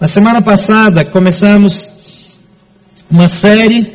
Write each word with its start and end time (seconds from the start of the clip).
Na 0.00 0.08
semana 0.08 0.40
passada 0.40 1.04
começamos 1.04 1.92
uma 3.10 3.28
série 3.28 3.92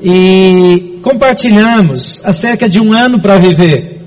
e 0.00 1.00
compartilhamos 1.02 2.22
acerca 2.24 2.66
de 2.66 2.80
um 2.80 2.94
ano 2.94 3.20
para 3.20 3.36
viver. 3.36 4.00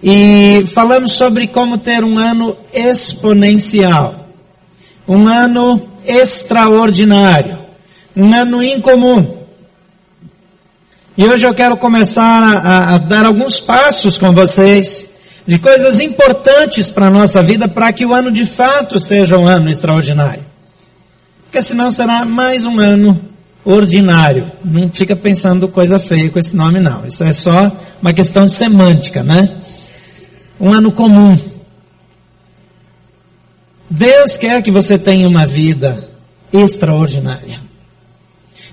E 0.00 0.64
falamos 0.72 1.14
sobre 1.14 1.48
como 1.48 1.76
ter 1.76 2.04
um 2.04 2.16
ano 2.16 2.56
exponencial, 2.72 4.28
um 5.08 5.26
ano 5.26 5.88
extraordinário, 6.06 7.58
um 8.16 8.32
ano 8.32 8.62
incomum. 8.62 9.38
E 11.18 11.24
hoje 11.24 11.48
eu 11.48 11.54
quero 11.54 11.76
começar 11.76 12.22
a, 12.64 12.94
a 12.94 12.98
dar 12.98 13.26
alguns 13.26 13.58
passos 13.58 14.16
com 14.16 14.30
vocês 14.30 15.08
de 15.44 15.58
coisas 15.58 15.98
importantes 15.98 16.92
para 16.92 17.08
a 17.08 17.10
nossa 17.10 17.42
vida 17.42 17.66
para 17.66 17.92
que 17.92 18.06
o 18.06 18.14
ano 18.14 18.30
de 18.30 18.46
fato 18.46 19.00
seja 19.00 19.36
um 19.36 19.48
ano 19.48 19.68
extraordinário. 19.68 20.43
Porque 21.54 21.68
senão 21.68 21.88
será 21.88 22.24
mais 22.24 22.66
um 22.66 22.80
ano 22.80 23.16
ordinário. 23.64 24.50
Não 24.64 24.90
fica 24.90 25.14
pensando 25.14 25.68
coisa 25.68 26.00
feia 26.00 26.28
com 26.28 26.36
esse 26.36 26.56
nome, 26.56 26.80
não. 26.80 27.06
Isso 27.06 27.22
é 27.22 27.32
só 27.32 27.70
uma 28.02 28.12
questão 28.12 28.44
de 28.44 28.52
semântica, 28.52 29.22
né? 29.22 29.54
Um 30.60 30.72
ano 30.72 30.90
comum. 30.90 31.38
Deus 33.88 34.36
quer 34.36 34.62
que 34.62 34.70
você 34.72 34.98
tenha 34.98 35.28
uma 35.28 35.46
vida 35.46 36.08
extraordinária. 36.52 37.60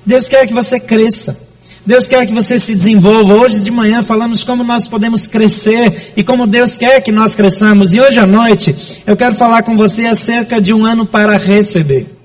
Deus 0.04 0.28
quer 0.28 0.48
que 0.48 0.54
você 0.54 0.80
cresça. 0.80 1.38
Deus 1.86 2.08
quer 2.08 2.26
que 2.26 2.34
você 2.34 2.58
se 2.58 2.74
desenvolva. 2.74 3.36
Hoje 3.36 3.60
de 3.60 3.70
manhã 3.70 4.02
falamos 4.02 4.44
como 4.44 4.64
nós 4.64 4.88
podemos 4.88 5.28
crescer 5.28 6.14
e 6.18 6.24
como 6.24 6.48
Deus 6.48 6.76
quer 6.76 7.00
que 7.02 7.12
nós 7.12 7.36
cresçamos. 7.36 7.94
E 7.94 8.02
hoje 8.02 8.18
à 8.18 8.26
noite 8.26 9.04
eu 9.06 9.16
quero 9.16 9.36
falar 9.36 9.62
com 9.62 9.78
você 9.78 10.08
acerca 10.08 10.60
de 10.60 10.74
um 10.74 10.84
ano 10.84 11.06
para 11.06 11.38
receber. 11.38 12.21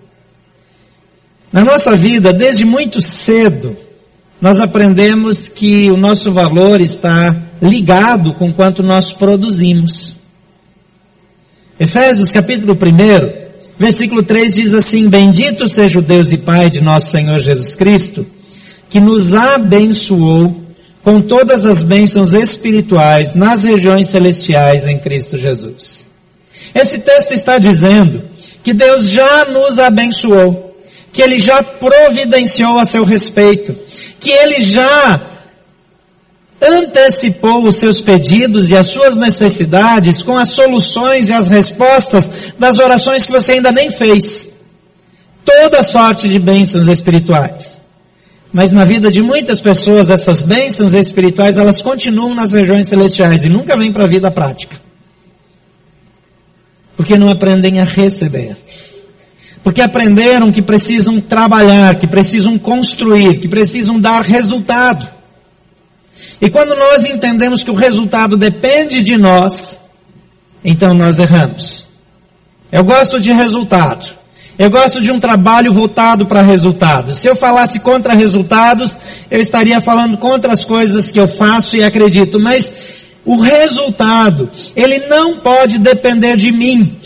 Na 1.53 1.65
nossa 1.65 1.95
vida, 1.95 2.33
desde 2.33 2.65
muito 2.65 3.01
cedo, 3.01 3.77
nós 4.41 4.61
aprendemos 4.61 5.49
que 5.49 5.91
o 5.91 5.97
nosso 5.97 6.31
valor 6.33 6.81
está 6.81 7.35
ligado 7.63 8.35
com 8.35 8.53
quanto 8.53 8.83
nós 8.83 9.13
produzimos. 9.13 10.15
Efésios 11.79 12.33
capítulo 12.33 12.75
1, 12.75 13.47
versículo 13.79 14.23
3 14.23 14.53
diz 14.53 14.75
assim: 14.75 15.09
Bendito 15.09 15.69
seja 15.69 15.99
o 15.99 16.03
Deus 16.03 16.33
e 16.33 16.39
Pai 16.39 16.69
de 16.69 16.81
nosso 16.81 17.11
Senhor 17.11 17.39
Jesus 17.39 17.75
Cristo, 17.75 18.27
que 18.91 19.01
nos 19.01 19.35
abençoou 19.35 20.63
com 21.03 21.21
todas 21.21 21.65
as 21.65 21.83
bênçãos 21.83 22.35
espirituais 22.35 23.35
nas 23.35 23.63
regiões 23.63 24.09
celestiais 24.09 24.87
em 24.87 24.99
Cristo 24.99 25.39
Jesus. 25.39 26.09
Esse 26.75 26.99
texto 26.99 27.33
está 27.33 27.59
dizendo 27.59 28.23
que 28.63 28.75
Deus 28.75 29.09
já 29.09 29.45
nos 29.45 29.79
abençoou 29.79 30.66
que 31.17 31.23
ele 31.23 31.39
já 31.39 31.63
providenciou 31.63 32.79
a 32.79 32.85
seu 32.85 33.03
respeito, 33.03 33.75
que 34.21 34.31
ele 34.31 34.61
já 34.61 35.19
antecipou 36.61 37.67
os 37.67 37.77
seus 37.77 38.03
pedidos 38.03 38.71
e 38.71 38.77
as 38.77 38.89
suas 38.89 39.17
necessidades 39.17 40.23
com 40.23 40.37
as 40.37 40.51
soluções 40.51 41.31
e 41.31 41.33
as 41.33 41.49
respostas 41.49 42.53
das 42.59 42.79
orações 42.79 43.25
que 43.25 43.33
você 43.33 43.53
ainda 43.53 43.73
nem 43.73 43.91
fez. 43.91 44.59
Toda 45.43 45.83
sorte 45.83 46.29
de 46.29 46.39
bênçãos 46.39 46.87
espirituais. 46.87 47.81
Mas 48.53 48.71
na 48.71 48.85
vida 48.85 49.11
de 49.11 49.23
muitas 49.23 49.59
pessoas, 49.59 50.11
essas 50.11 50.43
bênçãos 50.43 50.93
espirituais, 50.93 51.57
elas 51.57 51.81
continuam 51.81 52.35
nas 52.35 52.53
regiões 52.53 52.89
celestiais 52.89 53.43
e 53.43 53.49
nunca 53.49 53.75
vêm 53.75 53.91
para 53.91 54.05
a 54.05 54.07
vida 54.07 54.31
prática. 54.31 54.79
Porque 56.95 57.17
não 57.17 57.31
aprendem 57.31 57.81
a 57.81 57.85
receber. 57.85 58.55
Porque 59.67 59.81
aprenderam 59.81 60.53
que 60.53 60.63
precisam 60.63 61.21
trabalhar, 61.21 61.97
que 61.97 62.07
precisam 62.07 62.57
construir, 62.57 63.41
que 63.41 63.49
precisam 63.49 63.99
dar 63.99 64.23
resultado. 64.23 65.09
E 66.41 66.49
quando 66.49 66.77
nós 66.77 67.05
entendemos 67.05 67.65
que 67.65 67.71
o 67.73 67.75
resultado 67.75 68.37
depende 68.37 69.03
de 69.03 69.19
nós, 69.19 69.87
então 70.65 70.95
nós 70.95 71.19
erramos. 71.19 71.89
Eu 72.71 72.85
gosto 72.85 73.19
de 73.19 73.33
resultado. 73.33 74.09
Eu 74.57 74.71
gosto 74.71 75.03
de 75.03 75.11
um 75.11 75.19
trabalho 75.19 75.73
voltado 75.73 76.27
para 76.27 76.43
resultados. 76.43 77.19
Se 77.19 77.29
eu 77.29 77.35
falasse 77.35 77.81
contra 77.81 78.15
resultados, 78.15 78.97
eu 79.29 79.41
estaria 79.41 79.81
falando 79.81 80.17
contra 80.17 80.53
as 80.53 80.65
coisas 80.65 81.11
que 81.11 81.19
eu 81.19 81.27
faço 81.27 81.77
e 81.77 81.83
acredito. 81.83 82.39
Mas 82.39 82.73
o 83.25 83.41
resultado, 83.41 84.49
ele 84.77 85.09
não 85.09 85.39
pode 85.39 85.77
depender 85.77 86.37
de 86.37 86.53
mim. 86.53 86.97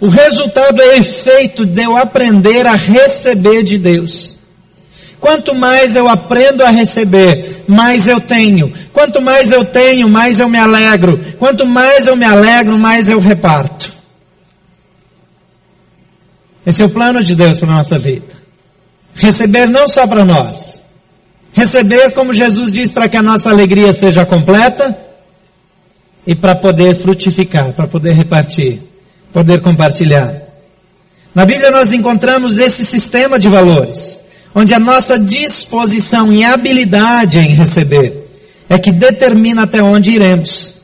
O 0.00 0.08
resultado 0.08 0.80
é 0.80 0.98
efeito 0.98 1.64
de 1.64 1.82
eu 1.82 1.96
aprender 1.96 2.66
a 2.66 2.74
receber 2.74 3.62
de 3.62 3.78
Deus. 3.78 4.36
Quanto 5.18 5.54
mais 5.54 5.96
eu 5.96 6.06
aprendo 6.08 6.62
a 6.62 6.68
receber, 6.68 7.64
mais 7.66 8.06
eu 8.06 8.20
tenho. 8.20 8.72
Quanto 8.92 9.20
mais 9.20 9.50
eu 9.50 9.64
tenho, 9.64 10.08
mais 10.08 10.38
eu 10.38 10.48
me 10.48 10.58
alegro. 10.58 11.18
Quanto 11.38 11.64
mais 11.64 12.06
eu 12.06 12.14
me 12.14 12.26
alegro, 12.26 12.78
mais 12.78 13.08
eu 13.08 13.18
reparto. 13.18 13.90
Esse 16.66 16.82
é 16.82 16.84
o 16.84 16.90
plano 16.90 17.22
de 17.22 17.34
Deus 17.34 17.58
para 17.58 17.70
a 17.70 17.76
nossa 17.76 17.96
vida. 17.96 18.36
Receber 19.14 19.66
não 19.66 19.88
só 19.88 20.06
para 20.06 20.24
nós. 20.24 20.82
Receber, 21.54 22.10
como 22.10 22.34
Jesus 22.34 22.70
diz, 22.70 22.92
para 22.92 23.08
que 23.08 23.16
a 23.16 23.22
nossa 23.22 23.48
alegria 23.48 23.92
seja 23.94 24.26
completa 24.26 24.96
e 26.26 26.34
para 26.34 26.54
poder 26.54 26.94
frutificar, 26.94 27.72
para 27.72 27.86
poder 27.86 28.14
repartir 28.14 28.85
poder 29.36 29.60
compartilhar. 29.60 30.34
Na 31.34 31.44
Bíblia 31.44 31.70
nós 31.70 31.92
encontramos 31.92 32.58
esse 32.58 32.86
sistema 32.86 33.38
de 33.38 33.50
valores, 33.50 34.18
onde 34.54 34.72
a 34.72 34.78
nossa 34.78 35.18
disposição 35.18 36.32
e 36.32 36.42
habilidade 36.42 37.36
em 37.36 37.48
receber 37.48 38.26
é 38.66 38.78
que 38.78 38.90
determina 38.90 39.64
até 39.64 39.82
onde 39.82 40.10
iremos. 40.10 40.76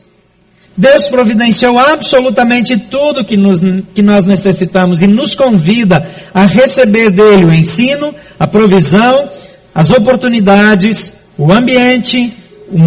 Deus 0.77 1.09
providenciou 1.09 1.79
absolutamente 1.79 2.77
tudo 2.77 3.25
que, 3.25 3.35
nos, 3.35 3.61
que 3.95 4.03
nós 4.03 4.23
necessitamos 4.23 5.01
e 5.01 5.07
nos 5.07 5.33
convida 5.33 6.07
a 6.31 6.45
receber 6.45 7.09
dele 7.09 7.45
o 7.45 7.53
ensino, 7.53 8.13
a 8.39 8.45
provisão, 8.45 9.31
as 9.73 9.89
oportunidades, 9.89 11.15
o 11.39 11.51
ambiente 11.51 12.31
o 12.71 12.77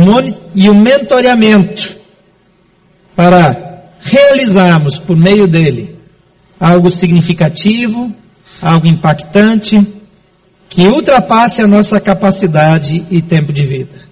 e 0.54 0.70
o 0.70 0.74
mentoreamento 0.76 1.96
para 3.16 3.65
realizarmos 4.06 4.98
por 5.00 5.16
meio 5.16 5.48
dele 5.48 5.96
algo 6.60 6.88
significativo, 6.90 8.14
algo 8.62 8.86
impactante, 8.86 9.84
que 10.68 10.86
ultrapasse 10.86 11.60
a 11.60 11.66
nossa 11.66 12.00
capacidade 12.00 13.04
e 13.10 13.20
tempo 13.20 13.52
de 13.52 13.62
vida. 13.62 14.06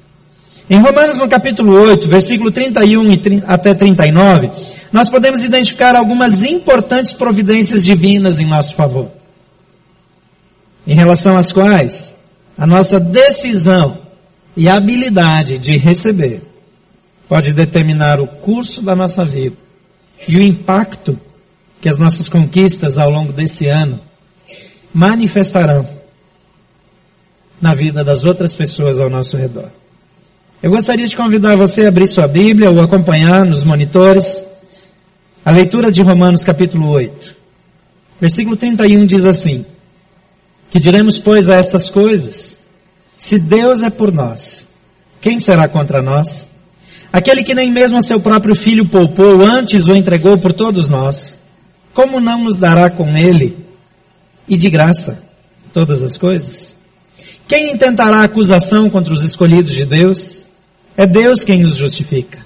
Em 0.69 0.81
Romanos, 0.81 1.19
no 1.19 1.28
capítulo 1.28 1.72
8, 1.72 2.09
versículo 2.09 2.50
31 2.50 3.12
e 3.12 3.16
30, 3.16 3.47
até 3.47 3.72
39, 3.72 4.50
nós 4.93 5.09
podemos 5.09 5.44
identificar 5.44 5.94
algumas 5.94 6.43
importantes 6.43 7.12
providências 7.12 7.84
divinas 7.84 8.41
em 8.41 8.47
nosso 8.47 8.75
favor, 8.75 9.09
em 10.87 10.94
relação 10.94 11.37
às 11.37 11.53
quais 11.53 12.16
a 12.59 12.66
nossa 12.66 12.99
decisão 12.99 13.99
e 14.56 14.69
habilidade 14.69 15.59
de 15.59 15.77
receber 15.77 16.43
pode 17.28 17.53
determinar 17.53 18.21
o 18.21 18.27
curso 18.27 18.83
da 18.83 18.94
nossa 18.94 19.25
vida 19.25 19.64
e 20.27 20.37
o 20.37 20.43
impacto 20.43 21.19
que 21.81 21.89
as 21.89 21.99
nossas 21.99 22.29
conquistas 22.29 22.99
ao 22.99 23.11
longo 23.11 23.33
desse 23.33 23.67
ano 23.67 24.01
manifestarão 24.93 25.87
na 27.61 27.75
vida 27.75 28.05
das 28.05 28.25
outras 28.25 28.55
pessoas 28.55 28.99
ao 28.99 29.11
nosso 29.11 29.37
redor. 29.37 29.71
Eu 30.63 30.71
gostaria 30.71 31.07
de 31.07 31.17
convidar 31.17 31.57
você 31.57 31.84
a 31.84 31.89
abrir 31.89 32.09
sua 32.09 32.27
Bíblia 32.27 32.71
ou 32.71 32.81
acompanhar 32.81 33.45
nos 33.45 33.65
monitores 33.65 34.47
a 35.45 35.51
leitura 35.51 35.93
de 35.93 36.01
Romanos 36.01 36.43
capítulo 36.43 36.89
8. 36.89 37.34
Versículo 38.19 38.57
31 38.57 39.05
diz 39.05 39.27
assim: 39.27 39.67
Que 40.71 40.81
diremos, 40.81 41.19
pois, 41.19 41.51
a 41.51 41.57
estas 41.57 41.91
coisas? 41.91 42.59
Se 43.19 43.39
Deus 43.39 43.83
é 43.83 43.91
por 43.91 44.10
nós, 44.10 44.66
quem 45.21 45.39
será 45.39 45.69
contra 45.69 46.01
nós? 46.01 46.48
Aquele 47.15 47.45
que 47.45 47.55
nem 47.55 47.71
mesmo 47.71 47.97
a 47.97 48.03
seu 48.03 48.19
próprio 48.19 48.57
filho 48.57 48.89
poupou, 48.89 49.41
antes 49.41 49.87
o 49.87 49.93
entregou 49.93 50.37
por 50.37 50.53
todos 50.53 50.89
nós, 50.89 51.39
como 51.93 52.19
não 52.19 52.43
nos 52.43 52.57
dará 52.57 52.91
com 52.91 53.16
ele 53.16 53.57
e 54.49 54.57
de 54.57 54.69
graça 54.69 55.22
todas 55.72 56.03
as 56.03 56.16
coisas? 56.16 56.75
Quem 57.47 57.71
intentará 57.71 58.25
acusação 58.25 58.91
contra 58.91 59.15
os 59.15 59.22
escolhidos 59.22 59.72
de 59.75 59.84
Deus? 59.84 60.45
É 60.97 61.07
Deus 61.07 61.45
quem 61.45 61.65
os 61.65 61.77
justifica. 61.77 62.45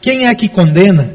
Quem 0.00 0.26
é 0.26 0.34
que 0.34 0.48
condena? 0.48 1.14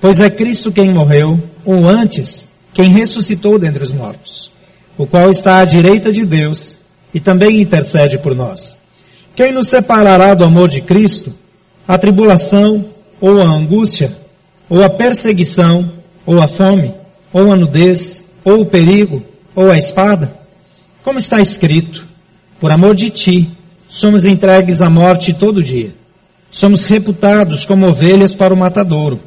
Pois 0.00 0.20
é 0.20 0.30
Cristo 0.30 0.70
quem 0.70 0.90
morreu, 0.90 1.42
ou 1.64 1.88
antes, 1.88 2.50
quem 2.72 2.90
ressuscitou 2.90 3.58
dentre 3.58 3.82
os 3.82 3.90
mortos, 3.90 4.52
o 4.96 5.08
qual 5.08 5.28
está 5.28 5.58
à 5.58 5.64
direita 5.64 6.12
de 6.12 6.24
Deus 6.24 6.78
e 7.12 7.18
também 7.18 7.60
intercede 7.60 8.16
por 8.16 8.32
nós. 8.32 8.80
Quem 9.34 9.52
nos 9.52 9.68
separará 9.68 10.34
do 10.34 10.44
amor 10.44 10.68
de 10.68 10.80
Cristo? 10.80 11.32
A 11.88 11.96
tribulação, 11.96 12.84
ou 13.20 13.40
a 13.40 13.44
angústia, 13.44 14.16
ou 14.68 14.82
a 14.82 14.90
perseguição, 14.90 15.90
ou 16.26 16.40
a 16.40 16.46
fome, 16.46 16.92
ou 17.32 17.50
a 17.50 17.56
nudez, 17.56 18.24
ou 18.44 18.60
o 18.60 18.66
perigo, 18.66 19.22
ou 19.54 19.70
a 19.70 19.78
espada? 19.78 20.36
Como 21.02 21.18
está 21.18 21.40
escrito, 21.40 22.06
por 22.60 22.70
amor 22.70 22.94
de 22.94 23.10
ti, 23.10 23.50
somos 23.88 24.24
entregues 24.24 24.82
à 24.82 24.90
morte 24.90 25.32
todo 25.32 25.62
dia. 25.62 25.94
Somos 26.50 26.84
reputados 26.84 27.64
como 27.64 27.88
ovelhas 27.88 28.34
para 28.34 28.52
o 28.52 28.56
matadouro. 28.56 29.18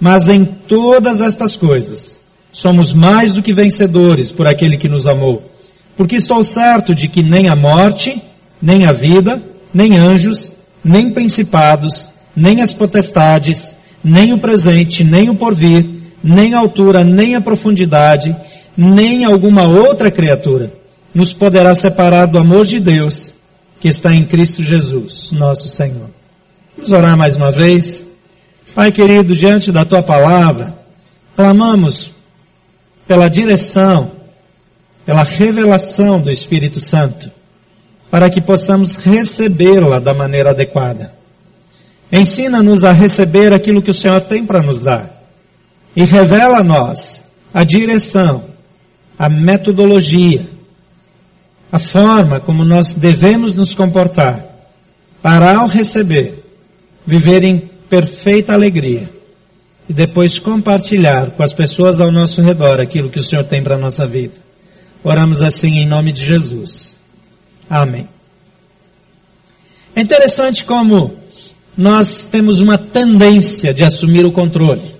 Mas 0.00 0.28
em 0.28 0.44
todas 0.44 1.20
estas 1.20 1.54
coisas, 1.54 2.18
somos 2.52 2.92
mais 2.92 3.32
do 3.32 3.42
que 3.42 3.52
vencedores 3.52 4.32
por 4.32 4.48
aquele 4.48 4.76
que 4.76 4.88
nos 4.88 5.06
amou. 5.06 5.48
Porque 5.96 6.16
estou 6.16 6.42
certo 6.42 6.92
de 6.92 7.06
que 7.06 7.22
nem 7.22 7.48
a 7.48 7.54
morte, 7.54 8.20
nem 8.60 8.84
a 8.84 8.92
vida, 8.92 9.40
nem 9.72 9.98
anjos, 9.98 10.54
nem 10.84 11.10
principados, 11.10 12.08
nem 12.34 12.60
as 12.60 12.72
potestades, 12.72 13.76
nem 14.02 14.32
o 14.32 14.38
presente, 14.38 15.04
nem 15.04 15.30
o 15.30 15.34
porvir, 15.34 15.86
nem 16.22 16.54
a 16.54 16.58
altura, 16.58 17.04
nem 17.04 17.34
a 17.34 17.40
profundidade, 17.40 18.34
nem 18.76 19.24
alguma 19.24 19.64
outra 19.64 20.10
criatura 20.10 20.82
nos 21.14 21.32
poderá 21.32 21.74
separar 21.74 22.26
do 22.26 22.38
amor 22.38 22.64
de 22.64 22.80
Deus 22.80 23.34
que 23.80 23.88
está 23.88 24.14
em 24.14 24.24
Cristo 24.24 24.62
Jesus, 24.62 25.32
nosso 25.32 25.68
Senhor. 25.68 26.08
Vamos 26.76 26.92
orar 26.92 27.16
mais 27.16 27.36
uma 27.36 27.50
vez. 27.50 28.06
Pai 28.74 28.90
querido, 28.90 29.34
diante 29.34 29.70
da 29.70 29.84
tua 29.84 30.02
palavra, 30.02 30.74
clamamos 31.36 32.12
pela 33.06 33.28
direção, 33.28 34.12
pela 35.04 35.22
revelação 35.22 36.20
do 36.20 36.30
Espírito 36.30 36.80
Santo, 36.80 37.30
para 38.12 38.28
que 38.28 38.42
possamos 38.42 38.96
recebê-la 38.96 39.98
da 39.98 40.12
maneira 40.12 40.50
adequada. 40.50 41.14
Ensina-nos 42.12 42.84
a 42.84 42.92
receber 42.92 43.54
aquilo 43.54 43.80
que 43.80 43.90
o 43.90 43.94
Senhor 43.94 44.20
tem 44.20 44.44
para 44.44 44.60
nos 44.62 44.82
dar. 44.82 45.24
E 45.96 46.04
revela 46.04 46.58
a 46.58 46.62
nós 46.62 47.22
a 47.54 47.64
direção, 47.64 48.44
a 49.18 49.30
metodologia, 49.30 50.46
a 51.72 51.78
forma 51.78 52.38
como 52.38 52.66
nós 52.66 52.92
devemos 52.92 53.54
nos 53.54 53.74
comportar 53.74 54.44
para 55.22 55.56
ao 55.56 55.66
receber, 55.66 56.44
viver 57.06 57.42
em 57.42 57.60
perfeita 57.88 58.52
alegria 58.52 59.08
e 59.88 59.92
depois 59.94 60.38
compartilhar 60.38 61.30
com 61.30 61.42
as 61.42 61.54
pessoas 61.54 61.98
ao 61.98 62.12
nosso 62.12 62.42
redor 62.42 62.78
aquilo 62.78 63.08
que 63.08 63.18
o 63.18 63.22
Senhor 63.22 63.44
tem 63.44 63.62
para 63.62 63.76
a 63.76 63.78
nossa 63.78 64.06
vida. 64.06 64.34
Oramos 65.02 65.40
assim 65.40 65.78
em 65.78 65.86
nome 65.86 66.12
de 66.12 66.22
Jesus. 66.22 67.00
Amém. 67.72 68.06
É 69.96 70.02
interessante 70.02 70.62
como 70.62 71.14
nós 71.74 72.22
temos 72.30 72.60
uma 72.60 72.76
tendência 72.76 73.72
de 73.72 73.82
assumir 73.82 74.26
o 74.26 74.30
controle. 74.30 74.94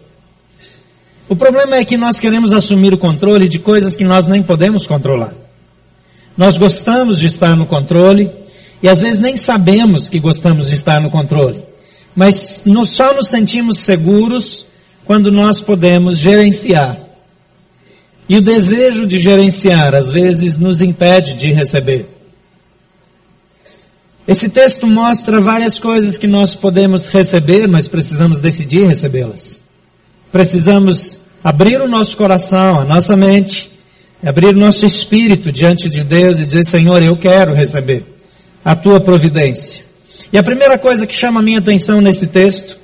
O 1.29 1.37
problema 1.37 1.77
é 1.77 1.85
que 1.85 1.99
nós 1.99 2.19
queremos 2.19 2.51
assumir 2.51 2.95
o 2.95 2.97
controle 2.97 3.47
de 3.47 3.59
coisas 3.59 3.95
que 3.95 4.05
nós 4.05 4.27
nem 4.27 4.43
podemos 4.43 4.87
controlar. 4.87 5.35
Nós 6.35 6.57
gostamos 6.57 7.19
de 7.19 7.27
estar 7.27 7.55
no 7.55 7.67
controle 7.67 8.31
e 8.83 8.89
às 8.89 9.03
vezes 9.03 9.19
nem 9.19 9.37
sabemos 9.37 10.09
que 10.09 10.19
gostamos 10.19 10.69
de 10.69 10.75
estar 10.75 10.99
no 10.99 11.11
controle. 11.11 11.63
Mas 12.17 12.65
só 12.87 13.13
nos 13.13 13.29
sentimos 13.29 13.81
seguros 13.81 14.65
quando 15.05 15.31
nós 15.31 15.61
podemos 15.61 16.17
gerenciar. 16.17 16.97
E 18.27 18.39
o 18.39 18.41
desejo 18.41 19.07
de 19.07 19.19
gerenciar 19.19 19.95
às 19.95 20.09
vezes 20.09 20.57
nos 20.57 20.81
impede 20.81 21.35
de 21.35 21.53
receber. 21.53 22.12
Esse 24.33 24.49
texto 24.49 24.87
mostra 24.87 25.43
várias 25.43 25.79
coisas 25.79 26.17
que 26.17 26.27
nós 26.27 26.55
podemos 26.55 27.07
receber, 27.09 27.69
mas 27.69 27.87
precisamos 27.87 28.39
decidir 28.41 28.87
recebê-las. 28.87 29.61
Precisamos 30.33 31.19
abrir 31.45 31.83
o 31.83 31.87
nosso 31.87 32.17
coração, 32.17 32.81
a 32.81 32.85
nossa 32.87 33.15
mente, 33.15 33.71
abrir 34.25 34.57
o 34.57 34.59
nosso 34.59 34.87
espírito 34.87 35.53
diante 35.53 35.87
de 35.91 36.03
Deus 36.03 36.41
e 36.41 36.47
dizer: 36.47 36.65
Senhor, 36.65 37.03
eu 37.03 37.15
quero 37.15 37.53
receber 37.53 38.07
a 38.65 38.75
tua 38.75 38.99
providência. 39.01 39.85
E 40.33 40.39
a 40.39 40.43
primeira 40.43 40.79
coisa 40.79 41.07
que 41.07 41.15
chama 41.15 41.41
a 41.41 41.43
minha 41.43 41.59
atenção 41.59 42.01
nesse 42.01 42.29
texto 42.29 42.79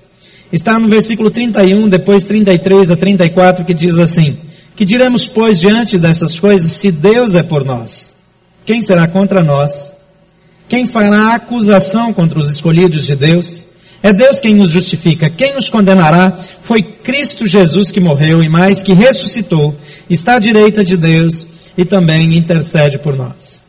está 0.53 0.79
no 0.79 0.87
versículo 0.87 1.31
31, 1.31 1.89
depois 1.89 2.27
33 2.27 2.91
a 2.91 2.97
34, 2.97 3.65
que 3.65 3.73
diz 3.73 3.99
assim: 3.99 4.37
Que 4.77 4.85
diremos, 4.85 5.27
pois, 5.27 5.59
diante 5.59 5.97
dessas 5.97 6.39
coisas, 6.39 6.73
se 6.73 6.93
Deus 6.93 7.35
é 7.35 7.43
por 7.43 7.65
nós? 7.65 8.13
Quem 8.67 8.83
será 8.83 9.09
contra 9.09 9.43
nós? 9.43 9.97
Quem 10.69 10.85
fará 10.87 11.35
acusação 11.35 12.13
contra 12.13 12.39
os 12.39 12.51
escolhidos 12.51 13.07
de 13.07 13.17
Deus? 13.17 13.67
É 14.03 14.13
Deus 14.13 14.39
quem 14.39 14.55
nos 14.55 14.71
justifica. 14.71 15.29
Quem 15.31 15.55
nos 15.55 15.69
condenará 15.69 16.39
foi 16.63 16.83
Cristo 16.83 17.47
Jesus 17.47 17.91
que 17.91 18.01
morreu 18.01 18.43
e 18.43 18.49
mais 18.49 18.83
que 18.83 18.93
ressuscitou, 18.93 19.75
está 20.09 20.35
à 20.35 20.39
direita 20.39 20.85
de 20.85 20.97
Deus 20.97 21.47
e 21.77 21.85
também 21.85 22.37
intercede 22.37 22.99
por 22.99 23.17
nós. 23.17 23.63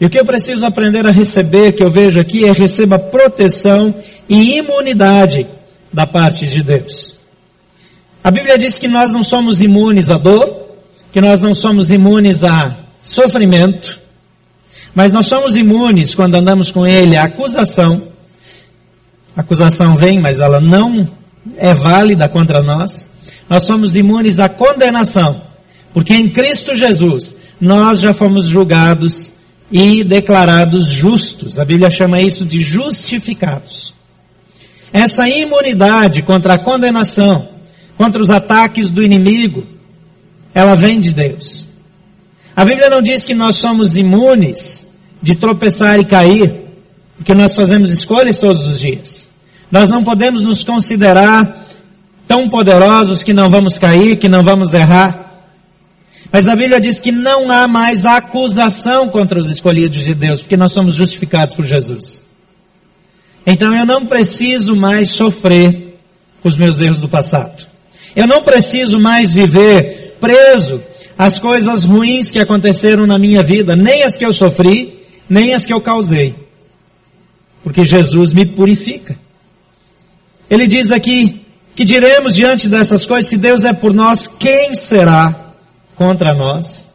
E 0.00 0.06
o 0.06 0.10
que 0.10 0.18
eu 0.18 0.24
preciso 0.24 0.64
aprender 0.64 1.06
a 1.06 1.10
receber, 1.10 1.72
que 1.72 1.82
eu 1.82 1.90
vejo 1.90 2.18
aqui, 2.18 2.46
é 2.46 2.52
receba 2.52 2.98
proteção 2.98 3.94
e 4.28 4.56
imunidade 4.56 5.46
da 5.92 6.06
parte 6.06 6.46
de 6.46 6.62
Deus. 6.62 7.16
A 8.24 8.30
Bíblia 8.30 8.56
diz 8.56 8.78
que 8.78 8.88
nós 8.88 9.12
não 9.12 9.22
somos 9.22 9.60
imunes 9.60 10.08
à 10.08 10.16
dor, 10.16 10.68
que 11.12 11.20
nós 11.20 11.42
não 11.42 11.54
somos 11.54 11.90
imunes 11.90 12.42
a 12.44 12.76
sofrimento, 13.02 14.00
mas 14.94 15.12
nós 15.12 15.26
somos 15.26 15.56
imunes 15.56 16.14
quando 16.14 16.34
andamos 16.34 16.70
com 16.70 16.86
Ele 16.86 17.16
à 17.16 17.24
acusação. 17.24 18.02
A 19.36 19.40
acusação 19.40 19.96
vem, 19.96 20.18
mas 20.18 20.40
ela 20.40 20.60
não 20.60 21.08
é 21.56 21.72
válida 21.72 22.28
contra 22.28 22.62
nós. 22.62 23.08
Nós 23.48 23.64
somos 23.64 23.96
imunes 23.96 24.38
à 24.38 24.48
condenação, 24.48 25.42
porque 25.92 26.14
em 26.14 26.28
Cristo 26.28 26.74
Jesus 26.74 27.36
nós 27.60 28.00
já 28.00 28.12
fomos 28.12 28.46
julgados 28.46 29.32
e 29.70 30.02
declarados 30.02 30.86
justos. 30.86 31.58
A 31.58 31.64
Bíblia 31.64 31.90
chama 31.90 32.20
isso 32.20 32.44
de 32.44 32.60
justificados. 32.60 33.94
Essa 34.92 35.28
imunidade 35.28 36.22
contra 36.22 36.54
a 36.54 36.58
condenação, 36.58 37.48
contra 37.96 38.20
os 38.20 38.30
ataques 38.30 38.88
do 38.88 39.02
inimigo, 39.02 39.64
ela 40.52 40.74
vem 40.74 41.00
de 41.00 41.12
Deus. 41.12 41.69
A 42.54 42.64
Bíblia 42.64 42.90
não 42.90 43.00
diz 43.00 43.24
que 43.24 43.34
nós 43.34 43.56
somos 43.56 43.96
imunes 43.96 44.88
de 45.22 45.34
tropeçar 45.34 45.98
e 46.00 46.04
cair, 46.04 46.54
porque 47.16 47.34
nós 47.34 47.54
fazemos 47.54 47.90
escolhas 47.90 48.38
todos 48.38 48.66
os 48.66 48.78
dias. 48.78 49.28
Nós 49.70 49.88
não 49.88 50.02
podemos 50.02 50.42
nos 50.42 50.64
considerar 50.64 51.66
tão 52.26 52.48
poderosos 52.48 53.22
que 53.22 53.32
não 53.32 53.48
vamos 53.48 53.78
cair, 53.78 54.16
que 54.16 54.28
não 54.28 54.42
vamos 54.42 54.74
errar. 54.74 55.30
Mas 56.32 56.48
a 56.48 56.56
Bíblia 56.56 56.80
diz 56.80 56.98
que 56.98 57.10
não 57.10 57.50
há 57.50 57.66
mais 57.66 58.04
acusação 58.04 59.08
contra 59.08 59.38
os 59.38 59.50
escolhidos 59.50 60.04
de 60.04 60.14
Deus, 60.14 60.40
porque 60.40 60.56
nós 60.56 60.72
somos 60.72 60.94
justificados 60.94 61.54
por 61.54 61.64
Jesus. 61.64 62.24
Então 63.46 63.74
eu 63.74 63.86
não 63.86 64.06
preciso 64.06 64.76
mais 64.76 65.10
sofrer 65.10 65.98
os 66.42 66.56
meus 66.56 66.80
erros 66.80 67.00
do 67.00 67.08
passado. 67.08 67.66
Eu 68.14 68.26
não 68.26 68.42
preciso 68.42 68.98
mais 68.98 69.32
viver 69.32 70.16
preso 70.20 70.82
às 71.20 71.38
coisas 71.38 71.84
ruins 71.84 72.30
que 72.30 72.38
aconteceram 72.38 73.06
na 73.06 73.18
minha 73.18 73.42
vida, 73.42 73.76
nem 73.76 74.04
as 74.04 74.16
que 74.16 74.24
eu 74.24 74.32
sofri, 74.32 75.04
nem 75.28 75.52
as 75.52 75.66
que 75.66 75.72
eu 75.72 75.78
causei. 75.78 76.34
Porque 77.62 77.84
Jesus 77.84 78.32
me 78.32 78.46
purifica. 78.46 79.18
Ele 80.48 80.66
diz 80.66 80.90
aqui 80.90 81.42
que 81.76 81.84
diremos 81.84 82.34
diante 82.34 82.70
dessas 82.70 83.04
coisas, 83.04 83.28
se 83.28 83.36
Deus 83.36 83.64
é 83.64 83.74
por 83.74 83.92
nós, 83.92 84.26
quem 84.26 84.72
será 84.74 85.52
contra 85.94 86.32
nós. 86.32 86.86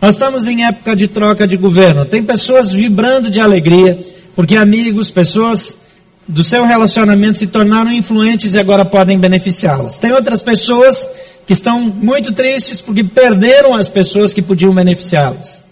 Nós 0.00 0.14
estamos 0.14 0.46
em 0.46 0.64
época 0.64 0.96
de 0.96 1.06
troca 1.06 1.46
de 1.46 1.58
governo. 1.58 2.06
Tem 2.06 2.22
pessoas 2.22 2.72
vibrando 2.72 3.30
de 3.30 3.40
alegria, 3.40 3.98
porque 4.34 4.56
amigos, 4.56 5.10
pessoas 5.10 5.82
do 6.28 6.44
seu 6.44 6.66
relacionamento 6.66 7.38
se 7.38 7.46
tornaram 7.46 7.90
influentes 7.90 8.52
e 8.52 8.58
agora 8.58 8.84
podem 8.84 9.18
beneficiá-las. 9.18 9.98
Tem 9.98 10.12
outras 10.12 10.42
pessoas 10.42 11.08
que 11.46 11.54
estão 11.54 11.80
muito 11.80 12.32
tristes 12.32 12.82
porque 12.82 13.02
perderam 13.02 13.74
as 13.74 13.88
pessoas 13.88 14.34
que 14.34 14.42
podiam 14.42 14.74
beneficiá-las. 14.74 15.64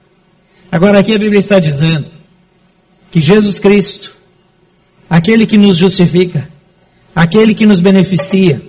Agora 0.72 0.98
aqui 0.98 1.14
a 1.14 1.18
Bíblia 1.18 1.38
está 1.38 1.58
dizendo 1.58 2.06
que 3.10 3.20
Jesus 3.20 3.58
Cristo, 3.58 4.14
aquele 5.08 5.46
que 5.46 5.58
nos 5.58 5.76
justifica, 5.76 6.48
aquele 7.14 7.54
que 7.54 7.66
nos 7.66 7.78
beneficia, 7.78 8.60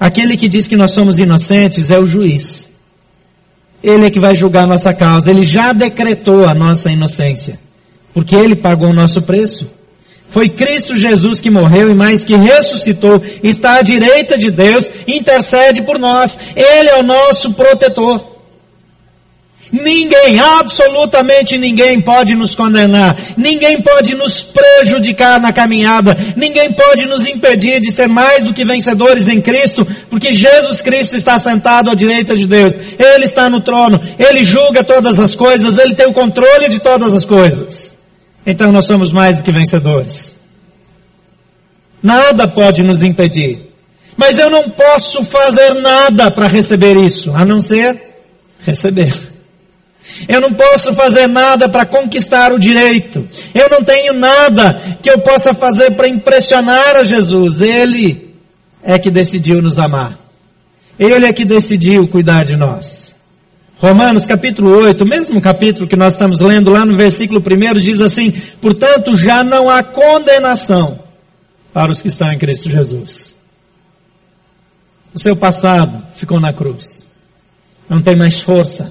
aquele 0.00 0.38
que 0.38 0.48
diz 0.48 0.66
que 0.66 0.76
nós 0.76 0.92
somos 0.92 1.18
inocentes, 1.18 1.90
é 1.90 1.98
o 1.98 2.06
juiz. 2.06 2.72
Ele 3.82 4.06
é 4.06 4.10
que 4.10 4.18
vai 4.18 4.34
julgar 4.34 4.64
a 4.64 4.66
nossa 4.66 4.94
causa. 4.94 5.30
Ele 5.30 5.42
já 5.42 5.74
decretou 5.74 6.46
a 6.46 6.54
nossa 6.54 6.90
inocência. 6.90 7.60
Porque 8.14 8.34
Ele 8.34 8.56
pagou 8.56 8.88
o 8.88 8.94
nosso 8.94 9.20
preço. 9.20 9.70
Foi 10.34 10.48
Cristo 10.48 10.96
Jesus 10.96 11.40
que 11.40 11.48
morreu 11.48 11.92
e 11.92 11.94
mais 11.94 12.24
que 12.24 12.34
ressuscitou, 12.34 13.22
está 13.40 13.76
à 13.76 13.82
direita 13.82 14.36
de 14.36 14.50
Deus, 14.50 14.90
intercede 15.06 15.82
por 15.82 15.96
nós. 15.96 16.36
Ele 16.56 16.88
é 16.88 16.96
o 16.96 17.04
nosso 17.04 17.52
protetor. 17.52 18.20
Ninguém, 19.70 20.40
absolutamente 20.40 21.56
ninguém 21.56 22.00
pode 22.00 22.34
nos 22.34 22.56
condenar. 22.56 23.16
Ninguém 23.36 23.80
pode 23.80 24.16
nos 24.16 24.42
prejudicar 24.42 25.40
na 25.40 25.52
caminhada. 25.52 26.18
Ninguém 26.34 26.72
pode 26.72 27.06
nos 27.06 27.28
impedir 27.28 27.80
de 27.80 27.92
ser 27.92 28.08
mais 28.08 28.42
do 28.42 28.52
que 28.52 28.64
vencedores 28.64 29.28
em 29.28 29.40
Cristo, 29.40 29.86
porque 30.10 30.32
Jesus 30.32 30.82
Cristo 30.82 31.14
está 31.14 31.38
sentado 31.38 31.90
à 31.90 31.94
direita 31.94 32.36
de 32.36 32.44
Deus. 32.44 32.76
Ele 32.98 33.24
está 33.24 33.48
no 33.48 33.60
trono. 33.60 34.00
Ele 34.18 34.42
julga 34.42 34.82
todas 34.82 35.20
as 35.20 35.36
coisas. 35.36 35.78
Ele 35.78 35.94
tem 35.94 36.08
o 36.08 36.12
controle 36.12 36.68
de 36.68 36.80
todas 36.80 37.14
as 37.14 37.24
coisas. 37.24 38.03
Então 38.46 38.70
nós 38.70 38.86
somos 38.86 39.12
mais 39.12 39.38
do 39.38 39.44
que 39.44 39.50
vencedores. 39.50 40.36
Nada 42.02 42.46
pode 42.46 42.82
nos 42.82 43.02
impedir. 43.02 43.70
Mas 44.16 44.38
eu 44.38 44.50
não 44.50 44.70
posso 44.70 45.24
fazer 45.24 45.74
nada 45.74 46.30
para 46.30 46.46
receber 46.46 46.96
isso, 46.96 47.34
a 47.34 47.44
não 47.44 47.60
ser 47.60 48.00
receber. 48.60 49.12
Eu 50.28 50.40
não 50.40 50.52
posso 50.52 50.94
fazer 50.94 51.26
nada 51.26 51.68
para 51.68 51.86
conquistar 51.86 52.52
o 52.52 52.58
direito. 52.58 53.26
Eu 53.54 53.68
não 53.70 53.82
tenho 53.82 54.12
nada 54.12 54.80
que 55.02 55.10
eu 55.10 55.18
possa 55.20 55.54
fazer 55.54 55.92
para 55.92 56.06
impressionar 56.06 56.96
a 56.96 57.04
Jesus. 57.04 57.62
Ele 57.62 58.34
é 58.82 58.98
que 58.98 59.10
decidiu 59.10 59.62
nos 59.62 59.78
amar. 59.78 60.18
Ele 60.98 61.26
é 61.26 61.32
que 61.32 61.44
decidiu 61.44 62.06
cuidar 62.06 62.44
de 62.44 62.54
nós. 62.54 63.13
Romanos 63.84 64.24
capítulo 64.24 64.70
8, 64.78 65.04
mesmo 65.04 65.42
capítulo 65.42 65.86
que 65.86 65.94
nós 65.94 66.14
estamos 66.14 66.40
lendo 66.40 66.70
lá 66.70 66.86
no 66.86 66.94
versículo 66.94 67.38
1, 67.38 67.74
diz 67.80 68.00
assim: 68.00 68.30
Portanto, 68.58 69.14
já 69.14 69.44
não 69.44 69.68
há 69.68 69.82
condenação 69.82 71.00
para 71.70 71.92
os 71.92 72.00
que 72.00 72.08
estão 72.08 72.32
em 72.32 72.38
Cristo 72.38 72.70
Jesus. 72.70 73.34
O 75.12 75.18
seu 75.18 75.36
passado 75.36 76.02
ficou 76.14 76.40
na 76.40 76.50
cruz. 76.50 77.06
Não 77.86 78.00
tem 78.00 78.16
mais 78.16 78.40
força. 78.40 78.90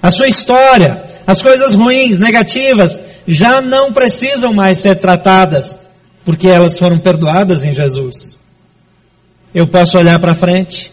A 0.00 0.08
sua 0.12 0.28
história, 0.28 1.02
as 1.26 1.42
coisas 1.42 1.74
ruins, 1.74 2.20
negativas, 2.20 3.00
já 3.26 3.60
não 3.60 3.92
precisam 3.92 4.54
mais 4.54 4.78
ser 4.78 5.00
tratadas, 5.00 5.80
porque 6.24 6.46
elas 6.46 6.78
foram 6.78 6.96
perdoadas 6.96 7.64
em 7.64 7.72
Jesus. 7.72 8.38
Eu 9.52 9.66
posso 9.66 9.98
olhar 9.98 10.20
para 10.20 10.32
frente. 10.32 10.92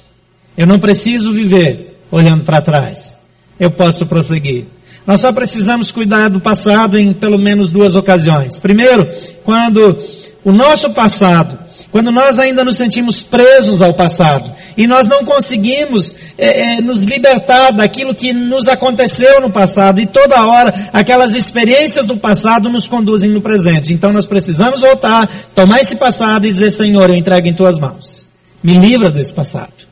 Eu 0.58 0.66
não 0.66 0.80
preciso 0.80 1.32
viver 1.32 2.00
olhando 2.10 2.44
para 2.44 2.60
trás. 2.60 3.19
Eu 3.60 3.72
posso 3.72 4.06
prosseguir. 4.06 4.66
Nós 5.06 5.22
só 5.22 5.32
precisamos 5.32 5.92
cuidar 5.92 6.30
do 6.30 6.40
passado 6.40 6.98
em 6.98 7.14
pelo 7.14 7.38
menos 7.38 7.72
duas 7.72 7.96
ocasiões. 7.96 8.60
Primeiro, 8.60 9.08
quando 9.44 9.98
o 10.44 10.52
nosso 10.52 10.92
passado 10.92 11.58
quando 11.92 12.12
nós 12.12 12.38
ainda 12.38 12.64
nos 12.64 12.78
sentimos 12.78 13.24
presos 13.24 13.82
ao 13.82 13.94
passado 13.96 14.52
e 14.78 14.86
nós 14.86 15.08
não 15.08 15.26
conseguimos 15.26 16.16
é, 16.38 16.76
é, 16.76 16.82
nos 16.82 17.04
libertar 17.04 17.72
daquilo 17.72 18.14
que 18.14 18.32
nos 18.32 18.68
aconteceu 18.68 19.42
no 19.42 19.50
passado 19.50 20.00
e 20.00 20.06
toda 20.06 20.46
hora 20.46 20.72
aquelas 20.94 21.34
experiências 21.34 22.06
do 22.06 22.16
passado 22.18 22.70
nos 22.70 22.88
conduzem 22.88 23.32
no 23.32 23.42
presente. 23.42 23.92
Então 23.92 24.14
nós 24.14 24.28
precisamos 24.28 24.82
voltar, 24.82 25.28
tomar 25.56 25.80
esse 25.80 25.96
passado 25.96 26.46
e 26.46 26.52
dizer: 26.52 26.70
Senhor, 26.70 27.10
eu 27.10 27.16
entrego 27.16 27.48
em 27.48 27.54
tuas 27.56 27.80
mãos. 27.80 28.28
Me 28.62 28.78
livra 28.78 29.10
desse 29.10 29.34
passado. 29.34 29.89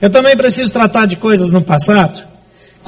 Eu 0.00 0.10
também 0.10 0.36
preciso 0.36 0.72
tratar 0.72 1.06
de 1.06 1.16
coisas 1.16 1.50
no 1.50 1.60
passado 1.60 2.28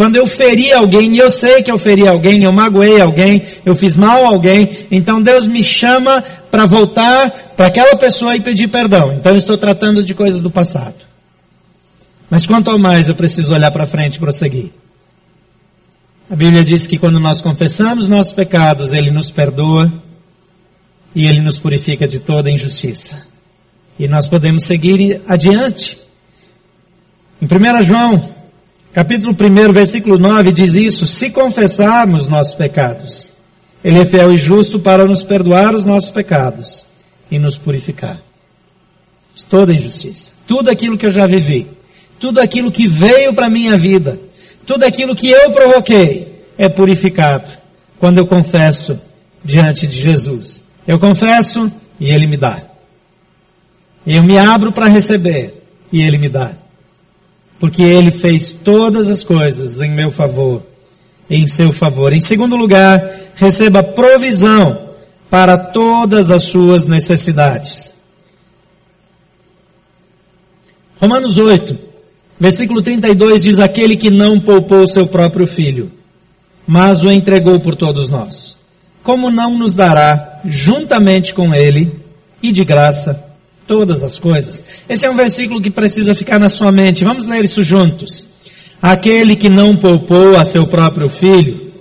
quando 0.00 0.16
eu 0.16 0.26
feri 0.26 0.72
alguém, 0.72 1.14
e 1.14 1.18
eu 1.18 1.28
sei 1.28 1.62
que 1.62 1.70
eu 1.70 1.76
feri 1.76 2.08
alguém, 2.08 2.42
eu 2.42 2.50
magoei 2.50 3.02
alguém, 3.02 3.42
eu 3.66 3.74
fiz 3.74 3.96
mal 3.96 4.24
a 4.24 4.28
alguém, 4.28 4.66
então 4.90 5.20
Deus 5.20 5.46
me 5.46 5.62
chama 5.62 6.24
para 6.50 6.64
voltar 6.64 7.30
para 7.54 7.66
aquela 7.66 7.94
pessoa 7.96 8.34
e 8.34 8.40
pedir 8.40 8.68
perdão. 8.68 9.12
Então 9.12 9.32
eu 9.32 9.36
estou 9.36 9.58
tratando 9.58 10.02
de 10.02 10.14
coisas 10.14 10.40
do 10.40 10.50
passado. 10.50 10.94
Mas 12.30 12.46
quanto 12.46 12.70
ao 12.70 12.78
mais 12.78 13.10
eu 13.10 13.14
preciso 13.14 13.52
olhar 13.52 13.70
para 13.70 13.84
frente 13.84 14.14
e 14.16 14.20
prosseguir. 14.20 14.70
A 16.30 16.34
Bíblia 16.34 16.64
diz 16.64 16.86
que 16.86 16.96
quando 16.96 17.20
nós 17.20 17.42
confessamos 17.42 18.08
nossos 18.08 18.32
pecados, 18.32 18.94
Ele 18.94 19.10
nos 19.10 19.30
perdoa 19.30 19.92
e 21.14 21.26
Ele 21.26 21.42
nos 21.42 21.58
purifica 21.58 22.08
de 22.08 22.20
toda 22.20 22.50
injustiça. 22.50 23.26
E 23.98 24.08
nós 24.08 24.28
podemos 24.28 24.64
seguir 24.64 25.20
adiante. 25.28 25.98
Em 27.40 27.46
1 27.46 27.82
João 27.82 28.40
Capítulo 28.92 29.32
1, 29.32 29.72
versículo 29.72 30.18
9 30.18 30.50
diz 30.50 30.74
isso: 30.74 31.06
Se 31.06 31.30
confessarmos 31.30 32.26
nossos 32.26 32.54
pecados, 32.54 33.30
Ele 33.84 34.00
é 34.00 34.04
fiel 34.04 34.32
e 34.32 34.36
justo 34.36 34.80
para 34.80 35.04
nos 35.04 35.22
perdoar 35.22 35.74
os 35.74 35.84
nossos 35.84 36.10
pecados 36.10 36.84
e 37.30 37.38
nos 37.38 37.56
purificar. 37.56 38.20
Toda 39.48 39.72
injustiça, 39.72 40.32
tudo 40.46 40.68
aquilo 40.68 40.98
que 40.98 41.06
eu 41.06 41.10
já 41.10 41.26
vivi, 41.26 41.66
tudo 42.18 42.40
aquilo 42.40 42.70
que 42.70 42.86
veio 42.86 43.32
para 43.32 43.46
a 43.46 43.50
minha 43.50 43.74
vida, 43.76 44.20
tudo 44.66 44.84
aquilo 44.84 45.14
que 45.14 45.30
eu 45.30 45.50
provoquei, 45.50 46.44
é 46.58 46.68
purificado 46.68 47.50
quando 47.98 48.18
eu 48.18 48.26
confesso 48.26 49.00
diante 49.42 49.86
de 49.86 49.98
Jesus. 49.98 50.62
Eu 50.86 50.98
confesso 50.98 51.72
e 51.98 52.10
Ele 52.10 52.26
me 52.26 52.36
dá. 52.36 52.60
Eu 54.06 54.22
me 54.22 54.36
abro 54.36 54.72
para 54.72 54.88
receber 54.88 55.64
e 55.90 56.02
Ele 56.02 56.18
me 56.18 56.28
dá 56.28 56.52
porque 57.60 57.82
ele 57.82 58.10
fez 58.10 58.52
todas 58.52 59.10
as 59.10 59.22
coisas 59.22 59.82
em 59.82 59.90
meu 59.90 60.10
favor, 60.10 60.62
em 61.28 61.46
seu 61.46 61.72
favor. 61.72 62.10
Em 62.10 62.20
segundo 62.20 62.56
lugar, 62.56 63.06
receba 63.36 63.82
provisão 63.82 64.88
para 65.28 65.58
todas 65.58 66.30
as 66.30 66.44
suas 66.44 66.86
necessidades. 66.86 67.94
Romanos 70.98 71.38
8, 71.38 71.78
versículo 72.38 72.80
32 72.80 73.42
diz: 73.42 73.58
Aquele 73.58 73.96
que 73.96 74.10
não 74.10 74.40
poupou 74.40 74.86
seu 74.88 75.06
próprio 75.06 75.46
filho, 75.46 75.92
mas 76.66 77.04
o 77.04 77.12
entregou 77.12 77.60
por 77.60 77.74
todos 77.74 78.08
nós, 78.08 78.56
como 79.02 79.30
não 79.30 79.56
nos 79.56 79.74
dará, 79.74 80.40
juntamente 80.46 81.34
com 81.34 81.54
ele, 81.54 82.00
e 82.42 82.52
de 82.52 82.64
graça, 82.64 83.29
todas 83.70 84.02
as 84.02 84.18
coisas. 84.18 84.64
Esse 84.88 85.06
é 85.06 85.10
um 85.10 85.14
versículo 85.14 85.60
que 85.60 85.70
precisa 85.70 86.12
ficar 86.12 86.40
na 86.40 86.48
sua 86.48 86.72
mente. 86.72 87.04
Vamos 87.04 87.28
ler 87.28 87.44
isso 87.44 87.62
juntos. 87.62 88.26
Aquele 88.82 89.36
que 89.36 89.48
não 89.48 89.76
poupou 89.76 90.36
a 90.36 90.44
seu 90.44 90.66
próprio 90.66 91.08
filho, 91.08 91.72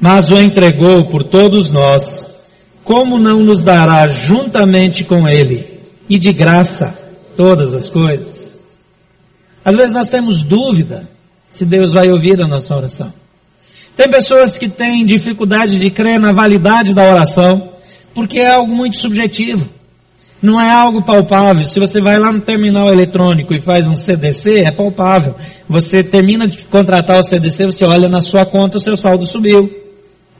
mas 0.00 0.30
o 0.30 0.40
entregou 0.40 1.04
por 1.04 1.22
todos 1.22 1.70
nós, 1.70 2.38
como 2.82 3.18
não 3.18 3.40
nos 3.40 3.62
dará 3.62 4.08
juntamente 4.08 5.04
com 5.04 5.28
ele 5.28 5.68
e 6.08 6.18
de 6.18 6.32
graça 6.32 6.98
todas 7.36 7.74
as 7.74 7.90
coisas? 7.90 8.56
Às 9.62 9.76
vezes 9.76 9.92
nós 9.92 10.08
temos 10.08 10.42
dúvida 10.42 11.06
se 11.52 11.66
Deus 11.66 11.92
vai 11.92 12.10
ouvir 12.10 12.40
a 12.40 12.48
nossa 12.48 12.74
oração. 12.74 13.12
Tem 13.94 14.08
pessoas 14.08 14.56
que 14.56 14.70
têm 14.70 15.04
dificuldade 15.04 15.78
de 15.78 15.90
crer 15.90 16.18
na 16.18 16.32
validade 16.32 16.94
da 16.94 17.04
oração, 17.04 17.68
porque 18.14 18.38
é 18.38 18.50
algo 18.50 18.74
muito 18.74 18.96
subjetivo 18.96 19.68
não 20.44 20.60
é 20.60 20.70
algo 20.70 21.00
palpável. 21.00 21.64
Se 21.64 21.80
você 21.80 22.02
vai 22.02 22.18
lá 22.18 22.30
no 22.30 22.38
terminal 22.38 22.92
eletrônico 22.92 23.54
e 23.54 23.62
faz 23.62 23.86
um 23.86 23.96
CDC, 23.96 24.64
é 24.64 24.70
palpável. 24.70 25.34
Você 25.66 26.04
termina 26.04 26.46
de 26.46 26.58
contratar 26.66 27.18
o 27.18 27.22
CDC, 27.22 27.64
você 27.64 27.84
olha 27.86 28.10
na 28.10 28.20
sua 28.20 28.44
conta, 28.44 28.76
o 28.76 28.80
seu 28.80 28.94
saldo 28.94 29.24
subiu. 29.24 29.72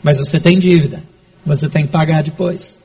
Mas 0.03 0.19
você 0.19 0.39
tem 0.39 0.59
dívida. 0.59 1.03
Você 1.47 1.71
tem 1.71 1.87
que 1.87 1.91
pagar 1.91 2.23
depois. 2.23 2.77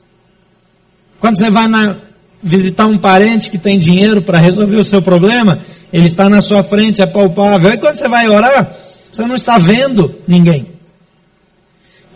Quando 1.20 1.36
você 1.36 1.50
vai 1.50 1.68
na, 1.68 1.96
visitar 2.42 2.86
um 2.86 2.96
parente 2.96 3.50
que 3.50 3.58
tem 3.58 3.78
dinheiro 3.78 4.22
para 4.22 4.38
resolver 4.38 4.76
o 4.76 4.84
seu 4.84 5.02
problema, 5.02 5.60
ele 5.92 6.06
está 6.06 6.26
na 6.26 6.40
sua 6.40 6.62
frente, 6.62 7.02
é 7.02 7.06
palpável. 7.06 7.70
E 7.70 7.76
quando 7.76 7.96
você 7.96 8.08
vai 8.08 8.30
orar, 8.30 8.74
você 9.12 9.26
não 9.26 9.34
está 9.34 9.58
vendo 9.58 10.14
ninguém. 10.26 10.68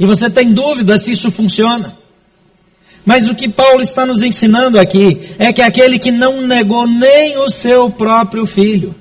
E 0.01 0.07
você 0.07 0.31
tem 0.31 0.51
dúvida 0.55 0.97
se 0.97 1.13
isso 1.13 1.31
funciona. 1.31 1.95
Mas 3.05 3.29
o 3.29 3.35
que 3.35 3.49
Paulo 3.49 3.83
está 3.83 4.07
nos 4.07 4.23
ensinando 4.23 4.79
aqui 4.79 5.35
é 5.39 5.53
que 5.53 5.61
aquele 5.61 5.99
que 5.99 6.11
não 6.11 6.41
negou 6.41 6.87
nem 6.87 7.37
o 7.39 7.51
seu 7.51 7.91
próprio 7.91 8.47
filho. 8.47 8.95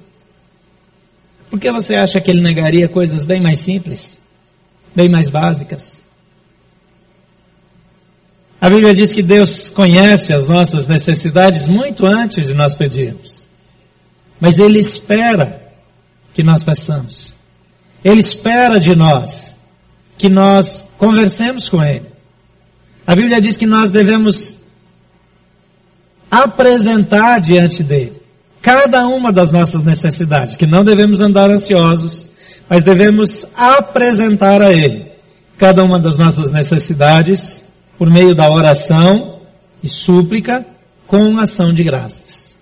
Por 1.50 1.60
que 1.60 1.72
você 1.72 1.96
acha 1.96 2.20
que 2.20 2.32
ele 2.32 2.42
negaria 2.42 2.90
coisas 2.90 3.24
bem 3.24 3.40
mais 3.40 3.60
simples? 3.60 4.20
Bem 4.96 5.08
mais 5.08 5.30
básicas? 5.30 6.04
A 8.60 8.70
Bíblia 8.70 8.94
diz 8.94 9.14
que 9.14 9.22
Deus 9.22 9.70
conhece 9.70 10.34
as 10.34 10.48
nossas 10.48 10.88
necessidades 10.88 11.68
muito 11.68 12.06
antes 12.06 12.48
de 12.48 12.54
nós 12.54 12.74
pedirmos. 12.74 13.46
Mas 14.40 14.58
Ele 14.58 14.80
espera 14.80 15.62
que 16.34 16.44
nós 16.44 16.64
peçamos. 16.64 17.34
Ele 18.04 18.20
espera 18.20 18.80
de 18.80 18.96
nós 18.96 19.56
que 20.18 20.30
nós 20.30 20.86
conversemos 20.98 21.70
com 21.70 21.84
Ele. 21.84 22.12
A 23.06 23.16
Bíblia 23.16 23.42
diz 23.42 23.58
que 23.58 23.66
nós 23.66 23.92
devemos 23.92 24.58
apresentar 26.32 27.40
diante 27.40 27.84
dele 27.84 28.22
cada 28.62 29.06
uma 29.08 29.32
das 29.32 29.52
nossas 29.52 29.84
necessidades, 29.84 30.56
que 30.56 30.66
não 30.66 30.86
devemos 30.86 31.20
andar 31.20 31.50
ansiosos, 31.50 32.28
mas 32.70 32.84
devemos 32.84 33.46
apresentar 33.58 34.62
a 34.62 34.72
ele 34.72 35.06
cada 35.58 35.84
uma 35.84 36.00
das 36.00 36.18
nossas 36.18 36.50
necessidades 36.50 37.66
por 37.98 38.10
meio 38.10 38.34
da 38.34 38.50
oração 38.50 39.42
e 39.84 39.90
súplica 39.90 40.66
com 41.06 41.38
ação 41.40 41.74
de 41.74 41.84
graças. 41.84 42.56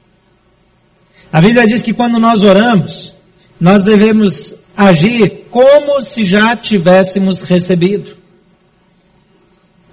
A 1.32 1.40
Bíblia 1.40 1.66
diz 1.66 1.82
que 1.82 1.94
quando 1.94 2.20
nós 2.20 2.44
oramos, 2.44 3.14
nós 3.60 3.84
devemos 3.84 4.56
agir 4.76 5.46
como 5.50 6.02
se 6.02 6.26
já 6.26 6.56
tivéssemos 6.56 7.44
recebido. 7.44 8.21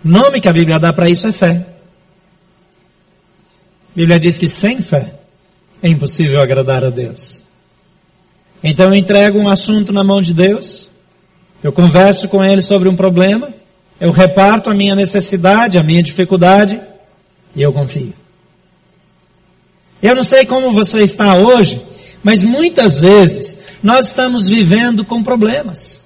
Nome 0.02 0.40
que 0.40 0.48
a 0.48 0.52
Bíblia 0.52 0.78
dá 0.78 0.92
para 0.92 1.10
isso 1.10 1.26
é 1.26 1.32
fé. 1.32 1.66
A 3.92 3.96
Bíblia 3.96 4.20
diz 4.20 4.38
que 4.38 4.46
sem 4.46 4.80
fé 4.80 5.12
é 5.82 5.88
impossível 5.88 6.40
agradar 6.40 6.84
a 6.84 6.90
Deus. 6.90 7.42
Então 8.62 8.86
eu 8.86 8.94
entrego 8.94 9.38
um 9.38 9.48
assunto 9.48 9.92
na 9.92 10.02
mão 10.02 10.20
de 10.20 10.34
Deus, 10.34 10.88
eu 11.62 11.72
converso 11.72 12.28
com 12.28 12.44
Ele 12.44 12.62
sobre 12.62 12.88
um 12.88 12.96
problema, 12.96 13.52
eu 14.00 14.10
reparto 14.10 14.70
a 14.70 14.74
minha 14.74 14.94
necessidade, 14.94 15.78
a 15.78 15.82
minha 15.82 16.02
dificuldade, 16.02 16.80
e 17.54 17.62
eu 17.62 17.72
confio. 17.72 18.14
Eu 20.02 20.14
não 20.14 20.22
sei 20.22 20.46
como 20.46 20.70
você 20.70 21.02
está 21.02 21.34
hoje, 21.34 21.82
mas 22.22 22.44
muitas 22.44 23.00
vezes 23.00 23.58
nós 23.82 24.06
estamos 24.06 24.48
vivendo 24.48 25.04
com 25.04 25.22
problemas. 25.22 26.02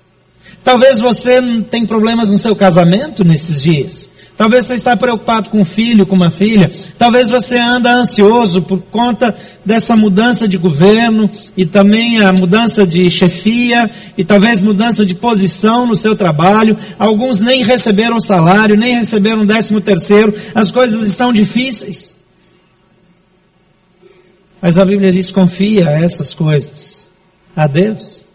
Talvez 0.64 1.00
você 1.00 1.42
tem 1.70 1.84
problemas 1.84 2.30
no 2.30 2.38
seu 2.38 2.54
casamento 2.54 3.24
nesses 3.24 3.62
dias. 3.62 4.12
Talvez 4.36 4.66
você 4.66 4.74
está 4.74 4.96
preocupado 4.96 5.50
com 5.50 5.60
um 5.60 5.64
filho, 5.64 6.06
com 6.06 6.16
uma 6.16 6.30
filha. 6.30 6.70
Talvez 6.98 7.28
você 7.28 7.58
anda 7.58 7.92
ansioso 7.92 8.62
por 8.62 8.80
conta 8.90 9.34
dessa 9.64 9.96
mudança 9.96 10.48
de 10.48 10.56
governo 10.56 11.30
e 11.56 11.66
também 11.66 12.20
a 12.20 12.32
mudança 12.32 12.86
de 12.86 13.08
chefia 13.10 13.90
e 14.16 14.24
talvez 14.24 14.60
mudança 14.60 15.04
de 15.04 15.14
posição 15.14 15.86
no 15.86 15.94
seu 15.94 16.16
trabalho. 16.16 16.78
Alguns 16.98 17.40
nem 17.40 17.62
receberam 17.62 18.18
salário, 18.20 18.76
nem 18.76 18.96
receberam 18.96 19.44
décimo 19.44 19.80
terceiro. 19.80 20.34
As 20.54 20.72
coisas 20.72 21.06
estão 21.06 21.32
difíceis. 21.32 22.14
Mas 24.60 24.78
a 24.78 24.84
Bíblia 24.84 25.12
diz 25.12 25.30
confia 25.30 25.90
essas 25.90 26.32
coisas 26.32 27.06
a 27.54 27.66
Deus. 27.66 28.31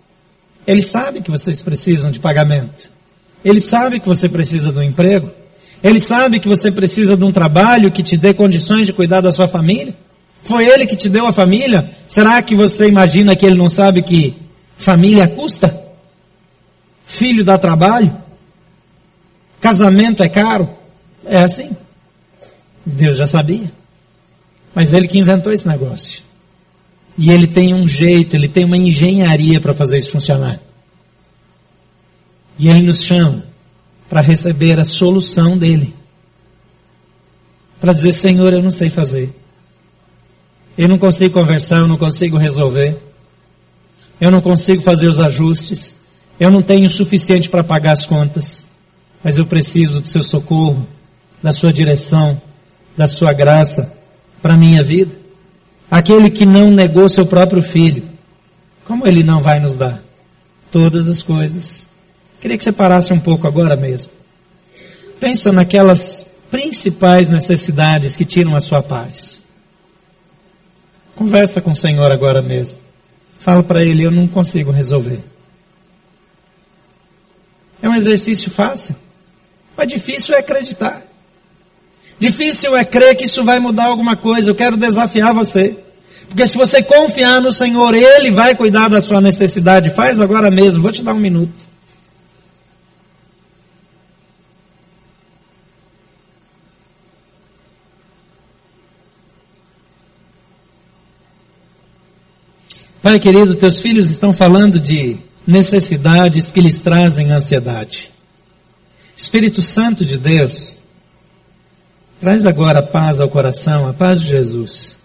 Ele 0.67 0.81
sabe 0.81 1.21
que 1.21 1.31
vocês 1.31 1.63
precisam 1.63 2.11
de 2.11 2.19
pagamento. 2.19 2.91
Ele 3.43 3.61
sabe 3.61 4.01
que 4.01 4.07
você 4.07 4.27
precisa 4.27 4.69
do 4.69 4.83
emprego. 4.83 5.31
Ele 5.81 5.99
sabe 5.99 6.39
que 6.41 6.47
você 6.47 6.69
precisa 6.69 7.15
de 7.15 7.23
um 7.23 7.31
trabalho 7.31 7.89
que 7.89 8.03
te 8.03 8.17
dê 8.17 8.33
condições 8.33 8.85
de 8.85 8.91
cuidar 8.91 9.21
da 9.21 9.31
sua 9.31 9.47
família? 9.47 9.95
Foi 10.43 10.65
ele 10.67 10.85
que 10.85 10.97
te 10.97 11.07
deu 11.07 11.25
a 11.25 11.31
família? 11.31 11.89
Será 12.07 12.41
que 12.41 12.53
você 12.53 12.87
imagina 12.87 13.35
que 13.35 13.45
ele 13.45 13.55
não 13.55 13.69
sabe 13.69 14.01
que 14.01 14.35
família 14.77 15.27
custa? 15.27 15.81
Filho 17.05 17.45
dá 17.45 17.57
trabalho? 17.57 18.13
Casamento 19.61 20.21
é 20.21 20.27
caro? 20.27 20.69
É 21.25 21.37
assim. 21.39 21.75
Deus 22.85 23.17
já 23.17 23.27
sabia. 23.27 23.71
Mas 24.75 24.93
ele 24.93 25.07
que 25.07 25.17
inventou 25.17 25.53
esse 25.53 25.67
negócio. 25.67 26.26
E 27.17 27.31
ele 27.31 27.47
tem 27.47 27.73
um 27.73 27.87
jeito, 27.87 28.35
ele 28.35 28.47
tem 28.47 28.63
uma 28.63 28.77
engenharia 28.77 29.59
para 29.59 29.73
fazer 29.73 29.97
isso 29.97 30.11
funcionar. 30.11 30.59
E 32.59 32.69
ele 32.69 32.83
nos 32.83 33.01
chama 33.01 33.43
para 34.09 34.21
receber 34.21 34.79
a 34.79 34.85
solução 34.85 35.57
dele. 35.57 35.93
Para 37.79 37.93
dizer, 37.93 38.13
Senhor, 38.13 38.53
eu 38.53 38.61
não 38.61 38.71
sei 38.71 38.89
fazer. 38.89 39.33
Eu 40.77 40.87
não 40.87 40.97
consigo 40.97 41.33
conversar, 41.33 41.77
eu 41.77 41.87
não 41.87 41.97
consigo 41.97 42.37
resolver. 42.37 42.97
Eu 44.21 44.31
não 44.31 44.41
consigo 44.41 44.81
fazer 44.81 45.07
os 45.07 45.19
ajustes. 45.19 45.95
Eu 46.39 46.51
não 46.51 46.61
tenho 46.61 46.85
o 46.85 46.89
suficiente 46.89 47.49
para 47.49 47.63
pagar 47.63 47.93
as 47.93 48.05
contas. 48.05 48.65
Mas 49.23 49.37
eu 49.37 49.45
preciso 49.45 50.01
do 50.01 50.07
seu 50.07 50.23
socorro, 50.23 50.87
da 51.41 51.51
sua 51.51 51.73
direção, 51.73 52.39
da 52.95 53.07
sua 53.07 53.33
graça 53.33 53.93
para 54.41 54.53
a 54.53 54.57
minha 54.57 54.83
vida. 54.83 55.26
Aquele 55.89 56.29
que 56.29 56.45
não 56.45 56.69
negou 56.69 57.07
seu 57.07 57.25
próprio 57.25 57.61
filho, 57.61 58.03
como 58.85 59.07
ele 59.07 59.23
não 59.23 59.39
vai 59.39 59.59
nos 59.59 59.73
dar 59.73 60.01
todas 60.71 61.07
as 61.07 61.23
coisas 61.23 61.87
Queria 62.39 62.57
que 62.57 62.63
você 62.63 62.71
parasse 62.71 63.11
um 63.13 63.19
pouco 63.19 63.47
agora 63.47 63.75
mesmo. 63.75 64.11
Pensa 65.19 65.51
naquelas 65.51 66.27
principais 66.51 67.29
necessidades 67.29 68.15
que 68.15 68.25
tiram 68.25 68.55
a 68.55 68.61
sua 68.61 68.83
paz. 68.83 69.41
Conversa 71.15 71.61
com 71.61 71.71
o 71.71 71.75
Senhor 71.75 72.11
agora 72.11 72.41
mesmo. 72.41 72.77
Fala 73.39 73.63
para 73.63 73.83
Ele, 73.83 74.03
eu 74.03 74.11
não 74.11 74.27
consigo 74.27 74.71
resolver. 74.71 75.19
É 77.81 77.89
um 77.89 77.95
exercício 77.95 78.51
fácil, 78.51 78.95
mas 79.75 79.87
difícil 79.87 80.35
é 80.35 80.39
acreditar. 80.39 81.03
Difícil 82.19 82.75
é 82.75 82.83
crer 82.83 83.15
que 83.15 83.25
isso 83.25 83.43
vai 83.43 83.59
mudar 83.59 83.85
alguma 83.85 84.15
coisa. 84.15 84.49
Eu 84.49 84.55
quero 84.55 84.75
desafiar 84.75 85.33
você. 85.33 85.77
Porque 86.27 86.45
se 86.45 86.57
você 86.57 86.81
confiar 86.81 87.41
no 87.41 87.51
Senhor, 87.51 87.93
Ele 87.93 88.31
vai 88.31 88.55
cuidar 88.55 88.89
da 88.89 89.01
sua 89.01 89.21
necessidade. 89.21 89.91
Faz 89.91 90.19
agora 90.19 90.49
mesmo. 90.51 90.81
Vou 90.81 90.91
te 90.91 91.03
dar 91.03 91.13
um 91.13 91.19
minuto. 91.19 91.67
Pai 103.01 103.19
querido, 103.19 103.55
teus 103.55 103.79
filhos 103.79 104.09
estão 104.09 104.33
falando 104.33 104.79
de 104.79 105.15
necessidades 105.45 106.51
que 106.51 106.59
lhes 106.59 106.81
trazem 106.81 107.31
ansiedade. 107.31 108.11
Espírito 109.15 109.61
Santo 109.61 110.03
de 110.03 110.17
Deus, 110.17 110.76
traz 112.19 112.45
agora 112.45 112.79
a 112.79 112.83
paz 112.83 113.19
ao 113.19 113.29
coração, 113.29 113.87
a 113.87 113.93
paz 113.93 114.21
de 114.21 114.27
Jesus, 114.27 114.97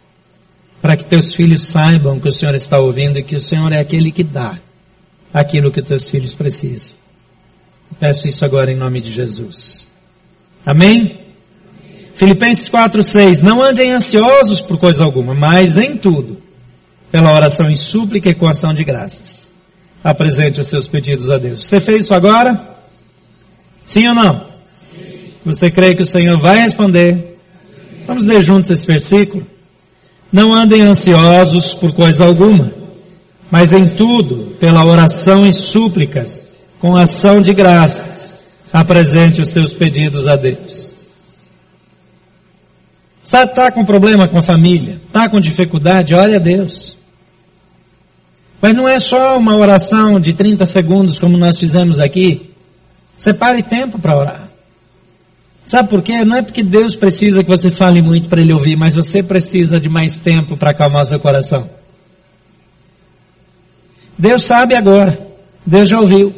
para 0.81 0.96
que 0.96 1.05
teus 1.05 1.35
filhos 1.35 1.64
saibam 1.64 2.18
que 2.18 2.29
o 2.29 2.33
Senhor 2.33 2.55
está 2.55 2.79
ouvindo 2.79 3.18
e 3.18 3.22
que 3.22 3.37
o 3.37 3.40
Senhor 3.40 3.72
é 3.72 3.79
aquele 3.79 4.11
que 4.11 4.25
dá 4.25 4.59
aquilo 5.33 5.70
que 5.70 5.81
teus 5.81 6.11
filhos 6.11 6.35
precisam. 6.35 6.96
peço 7.98 8.29
isso 8.29 8.44
agora 8.44 8.70
em 8.70 8.77
nome 8.77 9.01
de 9.01 9.12
Jesus. 9.12 9.88
Amém? 10.64 11.18
Filipenses 12.14 12.68
4:6 12.68 13.40
Não 13.42 13.62
andem 13.62 13.92
ansiosos 13.92 14.61
por 14.61 14.79
coisa 14.79 15.05
alguma, 15.05 15.35
mas 15.35 15.79
em 15.79 15.96
tudo 15.96 16.42
pela 17.11 17.35
oração 17.35 17.70
em 17.70 17.77
súplica 17.77 18.31
e 18.31 18.35
com 18.35 18.48
ação 18.48 18.72
de 18.72 18.83
graças. 18.83 19.51
Apresente 20.03 20.61
os 20.61 20.66
seus 20.66 20.88
pedidos 20.88 21.31
a 21.31 21.37
Deus. 21.37 21.64
Você 21.64 21.79
fez 21.79 22.05
isso 22.05 22.14
agora? 22.14 22.59
Sim 23.85 24.09
ou 24.09 24.14
não? 24.14 24.52
Você 25.44 25.70
crê 25.70 25.94
que 25.94 26.02
o 26.02 26.07
Senhor 26.07 26.38
vai 26.38 26.61
responder? 26.61 27.38
Vamos 28.07 28.24
ler 28.24 28.40
juntos 28.40 28.70
esse 28.70 28.87
versículo? 28.87 29.46
Não 30.33 30.55
andem 30.55 30.83
ansiosos 30.83 31.74
por 31.74 31.92
coisa 31.92 32.24
alguma, 32.24 32.72
mas 33.50 33.72
em 33.72 33.88
tudo, 33.88 34.57
pela 34.59 34.85
oração 34.85 35.46
e 35.46 35.52
súplicas, 35.52 36.42
com 36.81 36.96
ação 36.96 37.42
de 37.42 37.52
graças, 37.52 38.35
apresente 38.72 39.42
os 39.42 39.48
seus 39.48 39.74
pedidos 39.74 40.26
a 40.26 40.37
Deus. 40.37 40.92
Está 43.22 43.70
com 43.70 43.85
problema 43.85 44.26
com 44.26 44.38
a 44.38 44.42
família? 44.42 44.98
Está 45.07 45.28
com 45.28 45.40
dificuldade? 45.40 46.14
Ore 46.14 46.35
a 46.35 46.38
Deus. 46.38 46.96
Mas 48.61 48.74
não 48.74 48.88
é 48.88 48.98
só 48.98 49.38
uma 49.38 49.57
oração 49.57 50.20
de 50.20 50.33
30 50.33 50.64
segundos 50.66 51.18
como 51.18 51.37
nós 51.37 51.59
fizemos 51.59 52.00
aqui. 52.00 52.50
Separe 53.18 53.62
tempo 53.62 53.98
para 53.98 54.16
orar. 54.16 54.52
Sabe 55.64 55.88
por 55.88 56.03
quê? 56.03 56.25
Não 56.25 56.37
é 56.37 56.42
porque 56.42 56.62
Deus 56.62 56.96
precisa 56.96 57.42
que 57.42 57.48
você 57.48 57.70
fale 57.70 58.03
muito 58.03 58.29
para 58.29 58.40
Ele 58.40 58.53
ouvir, 58.53 58.77
mas 58.77 58.94
você 58.94 59.22
precisa 59.22 59.79
de 59.79 59.88
mais 59.88 60.18
tempo 60.18 60.57
para 60.57 60.70
acalmar 60.70 61.07
seu 61.07 61.20
coração. 61.20 61.68
Deus 64.18 64.44
sabe 64.44 64.75
agora. 64.75 65.18
Deus 65.64 65.88
já 65.88 66.01
ouviu. 66.01 66.35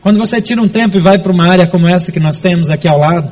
Quando 0.00 0.18
você 0.18 0.42
tira 0.42 0.60
um 0.60 0.68
tempo 0.68 0.96
e 0.96 1.00
vai 1.00 1.18
para 1.18 1.32
uma 1.32 1.48
área 1.48 1.66
como 1.66 1.88
essa 1.88 2.12
que 2.12 2.20
nós 2.20 2.40
temos 2.40 2.70
aqui 2.70 2.86
ao 2.88 2.98
lado, 2.98 3.30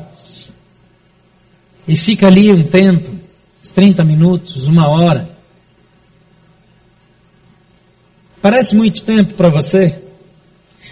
e 1.87 1.97
fica 1.97 2.29
ali 2.29 2.51
um 2.53 2.63
tempo, 2.63 3.11
uns 3.63 3.71
30 3.71 4.05
minutos, 4.05 4.67
uma 4.67 4.89
hora, 4.89 5.33
Parece 8.43 8.75
muito 8.75 9.05
tempo 9.05 9.35
para 9.35 9.49
você? 9.49 9.97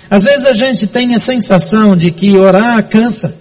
Às 0.09 0.23
vezes 0.23 0.47
a 0.47 0.53
gente 0.53 0.87
tem 0.87 1.17
a 1.17 1.19
sensação 1.19 1.97
de 1.97 2.13
que 2.13 2.39
orar 2.39 2.89
cansa. 2.89 3.37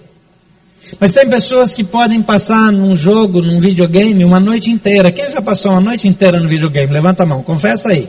Mas 0.98 1.12
tem 1.12 1.28
pessoas 1.28 1.74
que 1.74 1.84
podem 1.84 2.20
passar 2.22 2.72
num 2.72 2.96
jogo, 2.96 3.40
num 3.40 3.60
videogame, 3.60 4.24
uma 4.24 4.40
noite 4.40 4.70
inteira. 4.70 5.12
Quem 5.12 5.30
já 5.30 5.40
passou 5.40 5.72
uma 5.72 5.80
noite 5.80 6.08
inteira 6.08 6.40
no 6.40 6.48
videogame? 6.48 6.92
Levanta 6.92 7.22
a 7.22 7.26
mão, 7.26 7.42
confessa 7.42 7.90
aí. 7.90 8.08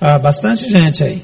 Ah, 0.00 0.18
bastante 0.18 0.68
gente 0.68 1.02
aí. 1.02 1.22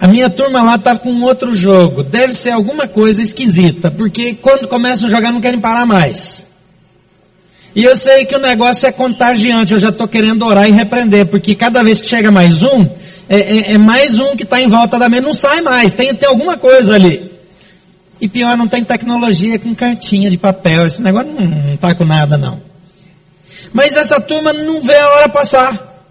A 0.00 0.06
minha 0.06 0.28
turma 0.28 0.62
lá 0.62 0.74
está 0.74 0.96
com 0.96 1.22
outro 1.22 1.54
jogo. 1.54 2.02
Deve 2.02 2.32
ser 2.34 2.50
alguma 2.50 2.86
coisa 2.86 3.22
esquisita, 3.22 3.90
porque 3.90 4.34
quando 4.34 4.68
começam 4.68 5.08
a 5.08 5.10
jogar 5.10 5.32
não 5.32 5.40
querem 5.40 5.60
parar 5.60 5.86
mais. 5.86 6.48
E 7.74 7.82
eu 7.82 7.96
sei 7.96 8.24
que 8.24 8.36
o 8.36 8.38
negócio 8.38 8.86
é 8.86 8.92
contagiante, 8.92 9.72
eu 9.72 9.78
já 9.80 9.88
estou 9.88 10.06
querendo 10.06 10.44
orar 10.44 10.68
e 10.68 10.72
repreender, 10.72 11.26
porque 11.26 11.56
cada 11.56 11.82
vez 11.82 12.00
que 12.00 12.06
chega 12.06 12.30
mais 12.30 12.62
um, 12.62 12.86
é, 13.28 13.36
é, 13.36 13.72
é 13.72 13.78
mais 13.78 14.18
um 14.18 14.36
que 14.36 14.44
está 14.44 14.60
em 14.60 14.68
volta 14.68 14.96
da 14.96 15.08
mesa, 15.08 15.22
não 15.22 15.34
sai 15.34 15.60
mais, 15.60 15.92
tem, 15.92 16.14
tem 16.14 16.28
alguma 16.28 16.56
coisa 16.56 16.94
ali. 16.94 17.33
E 18.24 18.28
pior, 18.28 18.56
não 18.56 18.66
tem 18.66 18.82
tecnologia 18.82 19.58
com 19.58 19.74
cartinha 19.74 20.30
de 20.30 20.38
papel, 20.38 20.86
esse 20.86 21.02
negócio 21.02 21.30
não 21.30 21.74
está 21.74 21.94
com 21.94 22.06
nada 22.06 22.38
não. 22.38 22.58
Mas 23.70 23.94
essa 23.98 24.18
turma 24.18 24.50
não 24.50 24.80
vê 24.80 24.96
a 24.96 25.08
hora 25.10 25.28
passar. 25.28 26.02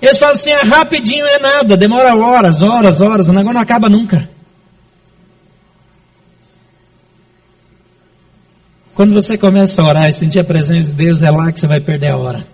Eles 0.00 0.18
falam 0.18 0.34
assim, 0.34 0.50
é 0.50 0.62
rapidinho, 0.64 1.24
é 1.24 1.38
nada, 1.38 1.76
demora 1.76 2.16
horas, 2.16 2.60
horas, 2.60 3.00
horas, 3.00 3.28
o 3.28 3.32
negócio 3.32 3.54
não 3.54 3.60
acaba 3.60 3.88
nunca. 3.88 4.28
Quando 8.92 9.14
você 9.14 9.38
começa 9.38 9.80
a 9.80 9.86
orar 9.86 10.08
e 10.08 10.12
sentir 10.12 10.40
a 10.40 10.44
presença 10.44 10.88
de 10.88 10.94
Deus, 10.94 11.22
é 11.22 11.30
lá 11.30 11.52
que 11.52 11.60
você 11.60 11.68
vai 11.68 11.78
perder 11.78 12.08
a 12.08 12.16
hora. 12.16 12.44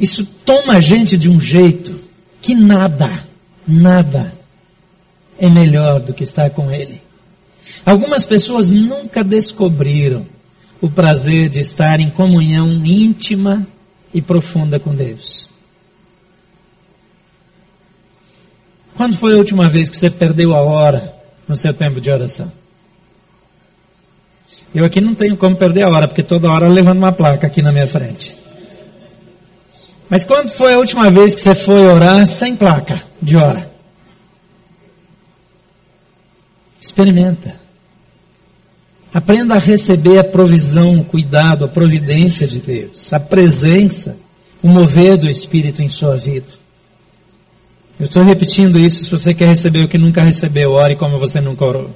Isso 0.00 0.26
toma 0.44 0.78
a 0.78 0.80
gente 0.80 1.16
de 1.16 1.30
um 1.30 1.40
jeito 1.40 1.96
que 2.42 2.56
nada, 2.56 3.08
nada 3.68 4.43
é 5.38 5.48
melhor 5.48 6.00
do 6.00 6.14
que 6.14 6.24
estar 6.24 6.50
com 6.50 6.70
Ele. 6.70 7.00
Algumas 7.84 8.24
pessoas 8.24 8.70
nunca 8.70 9.24
descobriram 9.24 10.26
o 10.80 10.88
prazer 10.88 11.48
de 11.48 11.60
estar 11.60 12.00
em 12.00 12.10
comunhão 12.10 12.68
íntima 12.84 13.66
e 14.12 14.20
profunda 14.20 14.78
com 14.78 14.94
Deus. 14.94 15.48
Quando 18.96 19.16
foi 19.16 19.34
a 19.34 19.38
última 19.38 19.68
vez 19.68 19.90
que 19.90 19.96
você 19.96 20.08
perdeu 20.08 20.54
a 20.54 20.60
hora 20.60 21.14
no 21.48 21.56
seu 21.56 21.74
tempo 21.74 22.00
de 22.00 22.10
oração? 22.10 22.50
Eu 24.74 24.84
aqui 24.84 25.00
não 25.00 25.14
tenho 25.14 25.36
como 25.36 25.56
perder 25.56 25.82
a 25.82 25.88
hora, 25.88 26.08
porque 26.08 26.22
toda 26.22 26.50
hora 26.50 26.68
levando 26.68 26.98
uma 26.98 27.12
placa 27.12 27.46
aqui 27.46 27.62
na 27.62 27.72
minha 27.72 27.86
frente. 27.86 28.36
Mas 30.08 30.24
quando 30.24 30.50
foi 30.50 30.74
a 30.74 30.78
última 30.78 31.10
vez 31.10 31.34
que 31.34 31.40
você 31.40 31.54
foi 31.54 31.86
orar 31.86 32.26
sem 32.26 32.54
placa 32.54 33.02
de 33.20 33.36
hora? 33.36 33.73
Experimenta. 36.84 37.58
Aprenda 39.12 39.54
a 39.54 39.58
receber 39.58 40.18
a 40.18 40.24
provisão, 40.24 40.98
o 40.98 41.04
cuidado, 41.04 41.64
a 41.64 41.68
providência 41.68 42.46
de 42.46 42.58
Deus, 42.58 43.10
a 43.10 43.18
presença, 43.18 44.18
o 44.62 44.68
mover 44.68 45.16
do 45.16 45.26
Espírito 45.26 45.80
em 45.80 45.88
sua 45.88 46.14
vida. 46.14 46.46
Eu 47.98 48.04
estou 48.04 48.22
repetindo 48.22 48.78
isso 48.78 49.06
se 49.06 49.10
você 49.10 49.32
quer 49.32 49.48
receber 49.48 49.82
o 49.82 49.88
que 49.88 49.96
nunca 49.96 50.22
recebeu, 50.22 50.72
ore 50.72 50.94
como 50.94 51.18
você 51.18 51.40
nunca 51.40 51.64
orou. 51.64 51.90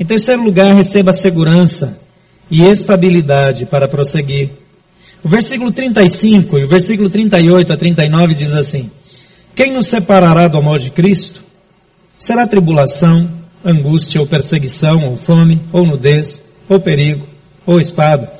Em 0.00 0.04
terceiro 0.04 0.42
lugar, 0.42 0.74
receba 0.74 1.12
segurança 1.12 2.00
e 2.50 2.64
estabilidade 2.64 3.66
para 3.66 3.86
prosseguir. 3.86 4.50
O 5.22 5.28
versículo 5.28 5.70
35 5.70 6.58
e 6.58 6.64
o 6.64 6.68
versículo 6.68 7.08
38 7.08 7.72
a 7.72 7.76
39 7.76 8.34
diz 8.34 8.52
assim: 8.52 8.90
Quem 9.54 9.72
nos 9.72 9.86
separará 9.86 10.48
do 10.48 10.58
amor 10.58 10.80
de 10.80 10.90
Cristo? 10.90 11.44
Será 12.18 12.48
tribulação, 12.48 13.35
angústia 13.66 14.20
ou 14.20 14.26
perseguição, 14.26 15.10
ou 15.10 15.16
fome, 15.16 15.60
ou 15.72 15.84
nudez, 15.84 16.40
ou 16.68 16.78
perigo, 16.78 17.26
ou 17.66 17.80
espada. 17.80 18.32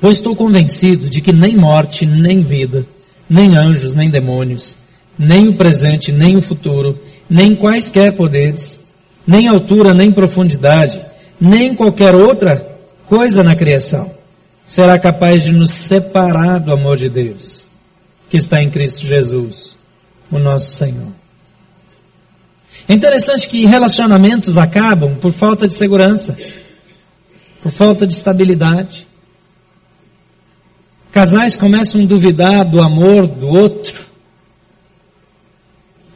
Pois 0.00 0.16
estou 0.16 0.34
convencido 0.34 1.08
de 1.08 1.20
que 1.20 1.32
nem 1.32 1.56
morte, 1.56 2.06
nem 2.06 2.42
vida, 2.42 2.86
nem 3.28 3.56
anjos, 3.56 3.94
nem 3.94 4.08
demônios, 4.08 4.78
nem 5.18 5.48
o 5.48 5.54
presente, 5.54 6.10
nem 6.10 6.36
o 6.36 6.42
futuro, 6.42 6.98
nem 7.28 7.54
quaisquer 7.54 8.12
poderes, 8.12 8.80
nem 9.26 9.48
altura, 9.48 9.92
nem 9.92 10.10
profundidade, 10.10 11.00
nem 11.40 11.74
qualquer 11.74 12.14
outra 12.14 12.76
coisa 13.06 13.42
na 13.42 13.54
criação 13.54 14.10
será 14.66 14.98
capaz 14.98 15.44
de 15.44 15.52
nos 15.52 15.70
separar 15.70 16.58
do 16.58 16.72
amor 16.72 16.96
de 16.96 17.08
Deus, 17.08 17.66
que 18.30 18.38
está 18.38 18.62
em 18.62 18.70
Cristo 18.70 19.06
Jesus, 19.06 19.76
o 20.30 20.38
nosso 20.38 20.74
Senhor. 20.74 21.23
É 22.88 22.92
interessante 22.92 23.48
que 23.48 23.64
relacionamentos 23.64 24.58
acabam 24.58 25.16
por 25.16 25.32
falta 25.32 25.66
de 25.66 25.74
segurança, 25.74 26.36
por 27.62 27.72
falta 27.72 28.06
de 28.06 28.12
estabilidade. 28.12 29.06
Casais 31.10 31.56
começam 31.56 32.02
a 32.02 32.06
duvidar 32.06 32.64
do 32.64 32.80
amor 32.80 33.26
do 33.26 33.48
outro 33.48 34.04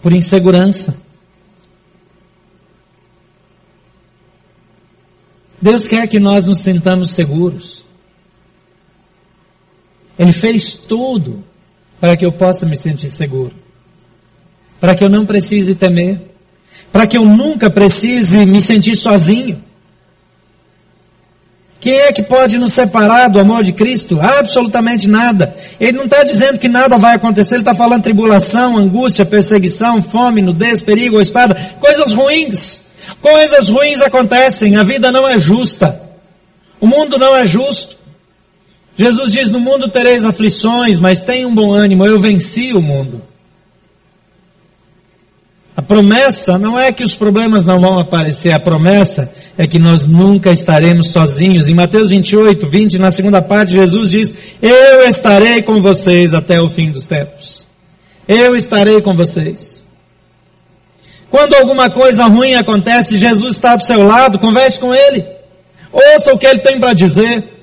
por 0.03 0.13
insegurança. 0.13 0.97
Deus 5.61 5.89
quer 5.89 6.07
que 6.07 6.21
nós 6.21 6.47
nos 6.47 6.59
sintamos 6.59 7.11
seguros. 7.11 7.85
Ele 10.19 10.33
fez 10.33 10.75
tudo 10.75 11.43
para 12.01 12.17
que 12.17 12.25
eu 12.25 12.33
possa 12.33 12.67
me 12.67 12.77
sentir 12.77 13.11
seguro. 13.11 13.55
Para 14.81 14.95
que 14.95 15.03
eu 15.03 15.09
não 15.09 15.27
precise 15.27 15.75
temer 15.75 16.28
para 16.93 17.07
que 17.07 17.17
eu 17.17 17.25
nunca 17.25 17.71
precise 17.71 18.45
me 18.47 18.61
sentir 18.61 18.97
sozinho. 18.97 19.63
Quem 21.81 21.95
é 21.95 22.13
que 22.13 22.25
pode 22.25 22.59
nos 22.59 22.73
separar 22.73 23.29
do 23.29 23.39
amor 23.39 23.63
de 23.63 23.73
Cristo? 23.73 24.19
Absolutamente 24.21 25.07
nada. 25.07 25.55
Ele 25.79 25.97
não 25.97 26.07
está 26.07 26.25
dizendo 26.25 26.59
que 26.59 26.69
nada 26.69 26.99
vai 26.99 27.15
acontecer, 27.15 27.55
ele 27.55 27.63
está 27.63 27.75
falando 27.75 28.03
tribulação, 28.03 28.77
angústia, 28.77 29.25
perseguição, 29.25 30.03
fome, 30.03 30.43
nudez, 30.43 30.83
perigo 30.83 31.21
espada, 31.21 31.55
coisas 31.81 32.13
ruins. 32.13 32.89
Coisas 33.23 33.69
ruins 33.69 34.01
acontecem, 34.01 34.77
a 34.77 34.83
vida 34.83 35.13
não 35.13 35.27
é 35.27 35.39
justa. 35.39 36.03
O 36.81 36.87
mundo 36.87 37.17
não 37.17 37.37
é 37.37 37.47
justo. 37.47 37.97
Jesus 38.97 39.33
diz: 39.33 39.49
No 39.49 39.61
mundo 39.61 39.89
tereis 39.89 40.25
aflições, 40.25 40.99
mas 40.99 41.23
tenha 41.23 41.47
um 41.47 41.55
bom 41.55 41.73
ânimo, 41.73 42.05
eu 42.05 42.19
venci 42.19 42.73
o 42.73 42.83
mundo. 42.83 43.23
A 45.79 45.83
promessa 45.83 46.59
não 46.59 46.77
é 46.77 46.91
que 46.91 47.05
os 47.05 47.15
problemas 47.15 47.65
não 47.65 47.79
vão 47.79 48.01
aparecer, 48.01 48.51
a 48.51 48.59
promessa 48.59 49.33
é 49.57 49.65
que 49.65 49.79
nós 49.79 50.07
nunca 50.07 50.51
estaremos 50.51 51.13
sozinhos. 51.13 51.69
Em 51.69 51.75
Mateus 51.75 52.11
28, 52.11 52.69
20, 52.69 52.99
na 52.99 53.13
segunda 53.13 53.41
parte, 53.41 53.75
Jesus 53.75 54.11
diz: 54.11 54.35
Eu 54.61 55.05
estarei 55.05 55.63
com 55.63 55.81
vocês 55.81 56.35
até 56.35 56.61
o 56.61 56.69
fim 56.69 56.91
dos 56.91 57.07
tempos. 57.07 57.65
Eu 58.27 58.57
estarei 58.57 59.01
com 59.01 59.15
vocês. 59.15 59.85
Quando 61.31 61.55
alguma 61.55 61.89
coisa 61.89 62.25
ruim 62.25 62.55
acontece, 62.55 63.17
Jesus 63.17 63.53
está 63.53 63.77
do 63.77 63.85
seu 63.85 64.03
lado, 64.03 64.37
converse 64.37 64.81
com 64.81 64.93
Ele. 64.93 65.25
Ouça 65.93 66.35
o 66.35 66.39
que 66.39 66.47
Ele 66.47 66.59
tem 66.59 66.81
para 66.81 66.93
dizer. 66.93 67.58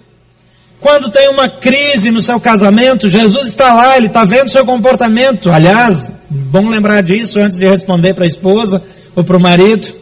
Quando 0.79 1.09
tem 1.09 1.29
uma 1.29 1.49
crise 1.49 2.11
no 2.11 2.21
seu 2.21 2.39
casamento, 2.39 3.09
Jesus 3.09 3.47
está 3.47 3.73
lá, 3.73 3.97
Ele 3.97 4.07
está 4.07 4.23
vendo 4.23 4.49
seu 4.49 4.65
comportamento. 4.65 5.49
Aliás, 5.49 6.11
bom 6.29 6.69
lembrar 6.69 7.01
disso 7.01 7.39
antes 7.39 7.57
de 7.57 7.67
responder 7.67 8.13
para 8.13 8.25
a 8.25 8.27
esposa 8.27 8.83
ou 9.15 9.23
para 9.23 9.37
o 9.37 9.41
marido. 9.41 9.95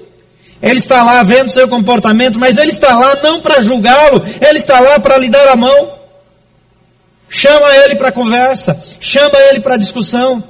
Ele 0.61 0.79
está 0.79 1.03
lá 1.03 1.21
vendo 1.23 1.49
seu 1.49 1.67
comportamento, 1.67 2.39
mas 2.39 2.57
Ele 2.57 2.71
está 2.71 2.97
lá 2.97 3.17
não 3.21 3.41
para 3.41 3.61
julgá-lo, 3.61 4.23
Ele 4.41 4.57
está 4.57 4.79
lá 4.79 4.99
para 4.99 5.17
lhe 5.17 5.29
dar 5.29 5.47
a 5.49 5.55
mão. 5.55 5.91
Chama 7.29 7.75
Ele 7.83 7.95
para 7.95 8.11
conversa, 8.11 8.81
chama 8.99 9.37
Ele 9.49 9.59
para 9.59 9.77
discussão. 9.77 10.43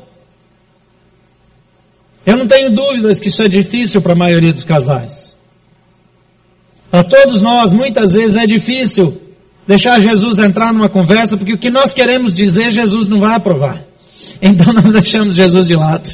Eu 2.26 2.38
não 2.38 2.48
tenho 2.48 2.72
dúvidas 2.72 3.20
que 3.20 3.30
isso 3.30 3.42
é 3.44 3.48
difícil 3.48 4.02
para 4.02 4.14
a 4.14 4.16
maioria 4.16 4.54
dos 4.54 4.64
casais. 4.64 5.36
Para 6.90 7.04
todos 7.04 7.42
nós, 7.42 7.74
muitas 7.74 8.12
vezes 8.12 8.38
é 8.38 8.46
difícil 8.46 9.20
deixar 9.68 10.00
Jesus 10.00 10.40
entrar 10.40 10.74
numa 10.74 10.90
conversa, 10.90 11.38
porque 11.38 11.54
o 11.54 11.58
que 11.58 11.70
nós 11.70 11.94
queremos 11.94 12.34
dizer, 12.34 12.72
Jesus 12.72 13.08
não 13.08 13.20
vai 13.20 13.36
aprovar. 13.36 13.82
Então 14.42 14.72
nós 14.74 14.92
deixamos 14.92 15.36
Jesus 15.36 15.68
de 15.68 15.76
lado. 15.76 16.10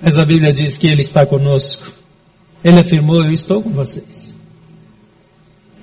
Mas 0.00 0.18
a 0.18 0.24
Bíblia 0.24 0.52
diz 0.52 0.78
que 0.78 0.86
Ele 0.86 1.02
está 1.02 1.26
conosco. 1.26 1.90
Ele 2.62 2.78
afirmou: 2.78 3.24
Eu 3.24 3.32
estou 3.32 3.62
com 3.62 3.70
vocês. 3.70 4.34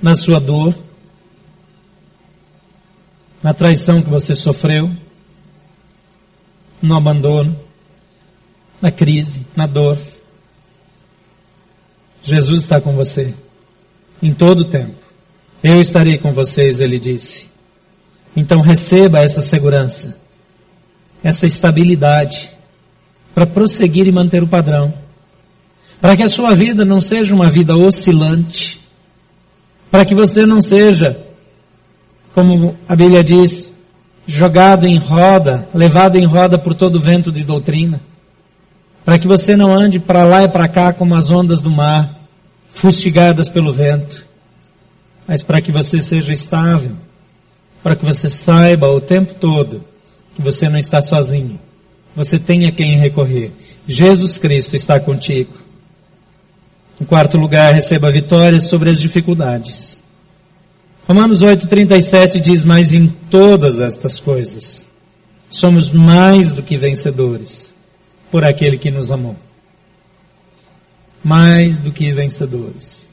Na 0.02 0.16
sua 0.16 0.40
dor, 0.40 0.76
na 3.42 3.54
traição 3.54 4.02
que 4.02 4.10
você 4.10 4.36
sofreu, 4.36 4.90
no 6.82 6.96
abandono, 6.96 7.58
na 8.82 8.92
crise, 8.92 9.46
na 9.56 9.66
dor. 9.66 9.98
Jesus 12.24 12.64
está 12.64 12.80
com 12.80 12.94
você 12.94 13.34
em 14.22 14.34
todo 14.34 14.62
o 14.62 14.66
tempo. 14.66 14.96
Eu 15.62 15.82
estarei 15.82 16.18
com 16.18 16.32
vocês, 16.32 16.80
ele 16.80 16.98
disse. 16.98 17.50
Então 18.36 18.62
receba 18.62 19.20
essa 19.20 19.42
segurança, 19.42 20.18
essa 21.22 21.46
estabilidade, 21.46 22.50
para 23.36 23.46
prosseguir 23.46 24.08
e 24.08 24.12
manter 24.12 24.42
o 24.42 24.48
padrão. 24.48 24.94
Para 26.00 26.16
que 26.16 26.24
a 26.24 26.30
sua 26.30 26.56
vida 26.56 26.86
não 26.86 27.02
seja 27.02 27.36
uma 27.36 27.50
vida 27.50 27.76
oscilante. 27.76 28.82
Para 29.92 30.06
que 30.06 30.16
você 30.16 30.46
não 30.46 30.62
seja, 30.62 31.18
como 32.34 32.78
a 32.88 32.96
Bíblia 32.96 33.24
diz, 33.24 33.76
jogado 34.26 34.86
em 34.86 34.98
roda, 34.98 35.68
levado 35.74 36.18
em 36.18 36.26
roda 36.26 36.58
por 36.58 36.74
todo 36.74 37.00
vento 37.00 37.32
de 37.32 37.44
doutrina 37.44 38.02
para 39.06 39.20
que 39.20 39.28
você 39.28 39.56
não 39.58 39.72
ande 39.74 40.00
para 40.00 40.24
lá 40.24 40.44
e 40.44 40.48
para 40.48 40.68
cá 40.68 40.94
como 40.94 41.16
as 41.16 41.30
ondas 41.30 41.60
do 41.60 41.70
mar, 41.70 42.20
fustigadas 42.70 43.50
pelo 43.50 43.74
vento, 43.74 44.26
mas 45.28 45.44
para 45.44 45.62
que 45.62 45.72
você 45.72 46.02
seja 46.02 46.34
estável, 46.34 46.92
para 47.82 47.96
que 47.96 48.06
você 48.06 48.30
saiba 48.30 48.89
o 48.89 49.02
tempo 49.02 49.34
todo 49.34 49.84
que 50.36 50.42
você 50.42 50.70
não 50.70 50.80
está 50.80 51.02
sozinho, 51.02 51.60
você 52.16 52.39
tem 52.39 52.66
a 52.66 52.72
quem 52.72 52.98
recorrer. 52.98 53.52
Jesus 53.88 54.38
Cristo 54.38 54.76
está 54.76 55.00
contigo. 55.00 55.54
Em 57.00 57.06
quarto 57.06 57.38
lugar, 57.38 57.74
receba 57.74 58.10
vitórias 58.10 58.66
sobre 58.66 58.89
as 58.89 59.00
dificuldades. 59.00 59.98
Romanos 61.08 61.44
8,37 61.44 62.39
diz: 62.39 62.63
Mas 62.63 62.94
em 62.94 63.08
todas 63.30 63.80
estas 63.80 64.20
coisas 64.20 64.88
somos 65.52 65.92
mais 65.92 66.52
do 66.52 66.63
que 66.63 66.78
vencedores 66.78 67.73
por 68.34 68.43
aquele 68.43 68.80
que 68.80 68.89
nos 68.89 69.12
amou. 69.12 69.36
Mais 71.24 71.80
do 71.80 71.91
que 71.91 72.12
vencedores. 72.12 73.08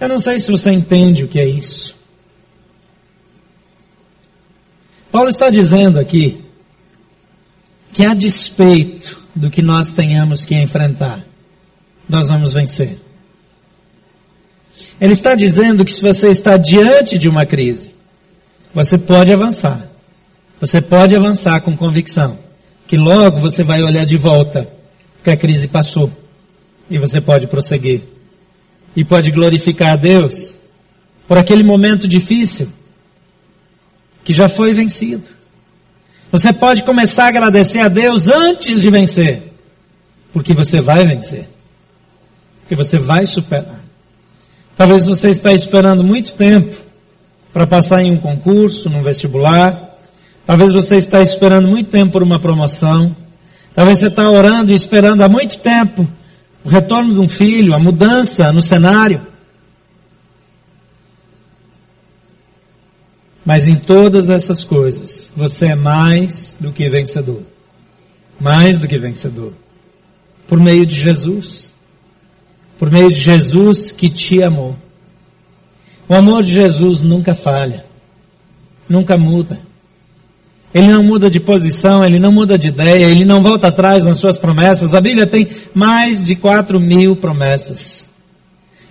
Eu 0.00 0.08
não 0.08 0.20
sei 0.20 0.38
se 0.38 0.48
você 0.48 0.70
entende 0.70 1.24
o 1.24 1.28
que 1.28 1.40
é 1.40 1.48
isso. 1.48 1.98
Paulo 5.10 5.28
está 5.28 5.50
dizendo 5.50 5.98
aqui 5.98 6.40
que 7.92 8.04
a 8.04 8.14
despeito 8.14 9.20
do 9.34 9.50
que 9.50 9.60
nós 9.60 9.92
tenhamos 9.92 10.44
que 10.44 10.54
enfrentar, 10.54 11.24
nós 12.08 12.28
vamos 12.28 12.52
vencer. 12.52 12.96
Ele 15.00 15.14
está 15.14 15.34
dizendo 15.34 15.84
que 15.84 15.92
se 15.92 16.00
você 16.00 16.28
está 16.28 16.56
diante 16.56 17.18
de 17.18 17.28
uma 17.28 17.44
crise, 17.44 17.92
você 18.72 18.96
pode 18.96 19.32
avançar. 19.32 19.90
Você 20.60 20.80
pode 20.80 21.16
avançar 21.16 21.60
com 21.62 21.76
convicção. 21.76 22.44
Que 22.86 22.96
logo 22.96 23.40
você 23.40 23.62
vai 23.62 23.82
olhar 23.82 24.04
de 24.04 24.16
volta, 24.16 24.68
que 25.22 25.30
a 25.30 25.36
crise 25.36 25.68
passou. 25.68 26.10
E 26.90 26.98
você 26.98 27.20
pode 27.20 27.46
prosseguir. 27.46 28.02
E 28.94 29.04
pode 29.04 29.30
glorificar 29.30 29.92
a 29.94 29.96
Deus 29.96 30.54
por 31.26 31.38
aquele 31.38 31.62
momento 31.62 32.06
difícil 32.06 32.68
que 34.24 34.32
já 34.32 34.48
foi 34.48 34.72
vencido. 34.72 35.24
Você 36.32 36.52
pode 36.52 36.82
começar 36.82 37.26
a 37.26 37.28
agradecer 37.28 37.80
a 37.80 37.88
Deus 37.88 38.28
antes 38.28 38.80
de 38.80 38.90
vencer, 38.90 39.52
porque 40.32 40.52
você 40.52 40.80
vai 40.80 41.04
vencer, 41.04 41.48
porque 42.60 42.74
você 42.74 42.98
vai 42.98 43.24
superar. 43.26 43.84
Talvez 44.76 45.06
você 45.06 45.30
está 45.30 45.52
esperando 45.52 46.02
muito 46.02 46.34
tempo 46.34 46.74
para 47.52 47.66
passar 47.66 48.02
em 48.02 48.10
um 48.10 48.18
concurso, 48.18 48.90
num 48.90 49.02
vestibular. 49.02 49.83
Talvez 50.46 50.72
você 50.72 50.96
está 50.96 51.22
esperando 51.22 51.68
muito 51.68 51.90
tempo 51.90 52.12
por 52.12 52.22
uma 52.22 52.38
promoção. 52.38 53.16
Talvez 53.74 53.98
você 53.98 54.08
está 54.08 54.30
orando 54.30 54.72
e 54.72 54.74
esperando 54.74 55.22
há 55.22 55.28
muito 55.28 55.58
tempo 55.58 56.06
o 56.64 56.68
retorno 56.68 57.12
de 57.12 57.20
um 57.20 57.28
filho, 57.28 57.74
a 57.74 57.78
mudança 57.78 58.52
no 58.52 58.62
cenário. 58.62 59.20
Mas 63.44 63.68
em 63.68 63.76
todas 63.76 64.28
essas 64.28 64.64
coisas, 64.64 65.32
você 65.36 65.66
é 65.66 65.74
mais 65.74 66.56
do 66.58 66.72
que 66.72 66.88
vencedor. 66.88 67.42
Mais 68.40 68.78
do 68.78 68.88
que 68.88 68.98
vencedor. 68.98 69.52
Por 70.46 70.58
meio 70.58 70.86
de 70.86 70.94
Jesus 70.94 71.74
por 72.78 72.90
meio 72.90 73.08
de 73.08 73.18
Jesus 73.18 73.90
que 73.90 74.08
te 74.08 74.42
amou. 74.42 74.76
O 76.08 76.14
amor 76.14 76.42
de 76.42 76.52
Jesus 76.52 77.00
nunca 77.02 77.32
falha, 77.32 77.84
nunca 78.88 79.16
muda. 79.16 79.58
Ele 80.74 80.88
não 80.88 81.04
muda 81.04 81.30
de 81.30 81.38
posição, 81.38 82.04
ele 82.04 82.18
não 82.18 82.32
muda 82.32 82.58
de 82.58 82.66
ideia, 82.66 83.06
ele 83.06 83.24
não 83.24 83.40
volta 83.40 83.68
atrás 83.68 84.04
nas 84.04 84.18
suas 84.18 84.36
promessas. 84.36 84.92
A 84.92 85.00
Bíblia 85.00 85.24
tem 85.24 85.48
mais 85.72 86.24
de 86.24 86.34
quatro 86.34 86.80
mil 86.80 87.14
promessas. 87.14 88.10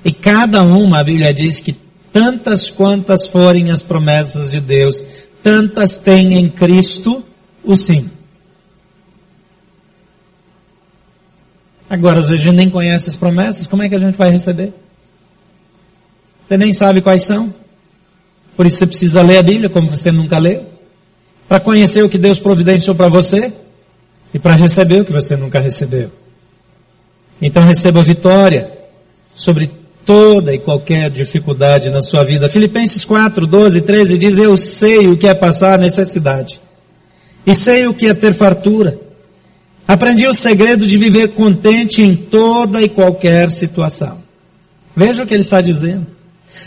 E 0.06 0.12
cada 0.12 0.64
uma, 0.64 1.00
a 1.00 1.04
Bíblia 1.04 1.34
diz 1.34 1.60
que 1.60 1.76
tantas 2.12 2.70
quantas 2.70 3.28
forem 3.28 3.70
as 3.70 3.84
promessas 3.84 4.50
de 4.50 4.62
Deus, 4.62 5.04
tantas 5.42 5.98
tem 5.98 6.36
em 6.36 6.48
Cristo 6.48 7.22
o 7.62 7.76
sim. 7.76 8.10
Agora, 11.90 12.20
às 12.20 12.30
vezes 12.30 12.42
a 12.42 12.46
gente 12.46 12.56
nem 12.56 12.70
conhece 12.70 13.10
as 13.10 13.18
promessas, 13.18 13.68
como 13.68 13.84
é 13.84 13.90
que 13.90 13.96
a 13.96 14.00
gente 14.00 14.18
vai 14.18 14.30
receber? 14.30 14.74
Você 16.46 16.58
nem 16.58 16.72
sabe 16.72 17.02
quais 17.02 17.24
são. 17.24 17.54
Por 18.56 18.66
isso 18.66 18.78
você 18.78 18.88
precisa 18.88 19.22
ler 19.22 19.38
a 19.38 19.44
Bíblia, 19.44 19.70
como 19.70 19.90
você 19.90 20.12
nunca 20.12 20.38
leu, 20.38 20.73
para 21.54 21.60
conhecer 21.60 22.04
o 22.04 22.10
que 22.10 22.18
Deus 22.18 22.40
providenciou 22.40 22.96
para 22.96 23.08
você 23.08 23.54
e 24.34 24.40
para 24.40 24.56
receber 24.56 25.02
o 25.02 25.06
que 25.06 25.12
você 25.12 25.36
nunca 25.36 25.60
recebeu. 25.60 26.10
Então 27.40 27.62
receba 27.62 28.02
vitória 28.02 28.72
sobre 29.36 29.70
toda 30.04 30.52
e 30.52 30.58
qualquer 30.58 31.12
dificuldade 31.12 31.92
na 31.92 32.02
sua 32.02 32.24
vida. 32.24 32.50
Filipenses 32.50 33.06
4, 33.06 33.46
12 33.46 33.78
e 33.78 33.82
13 33.84 34.18
diz: 34.18 34.40
Eu 34.40 34.58
sei 34.58 35.08
o 35.08 35.16
que 35.16 35.28
é 35.28 35.34
passar 35.36 35.78
necessidade, 35.78 36.60
e 37.46 37.54
sei 37.54 37.86
o 37.86 37.94
que 37.94 38.08
é 38.08 38.16
ter 38.16 38.34
fartura. 38.34 39.00
Aprendi 39.88 40.26
o 40.26 40.34
segredo 40.34 40.88
de 40.88 40.98
viver 40.98 41.34
contente 41.34 42.02
em 42.02 42.16
toda 42.16 42.82
e 42.82 42.90
qualquer 42.90 43.52
situação. 43.52 44.24
Veja 44.96 45.22
o 45.22 45.28
que 45.28 45.36
ele 45.36 45.44
está 45.44 45.62
dizendo. 45.62 46.08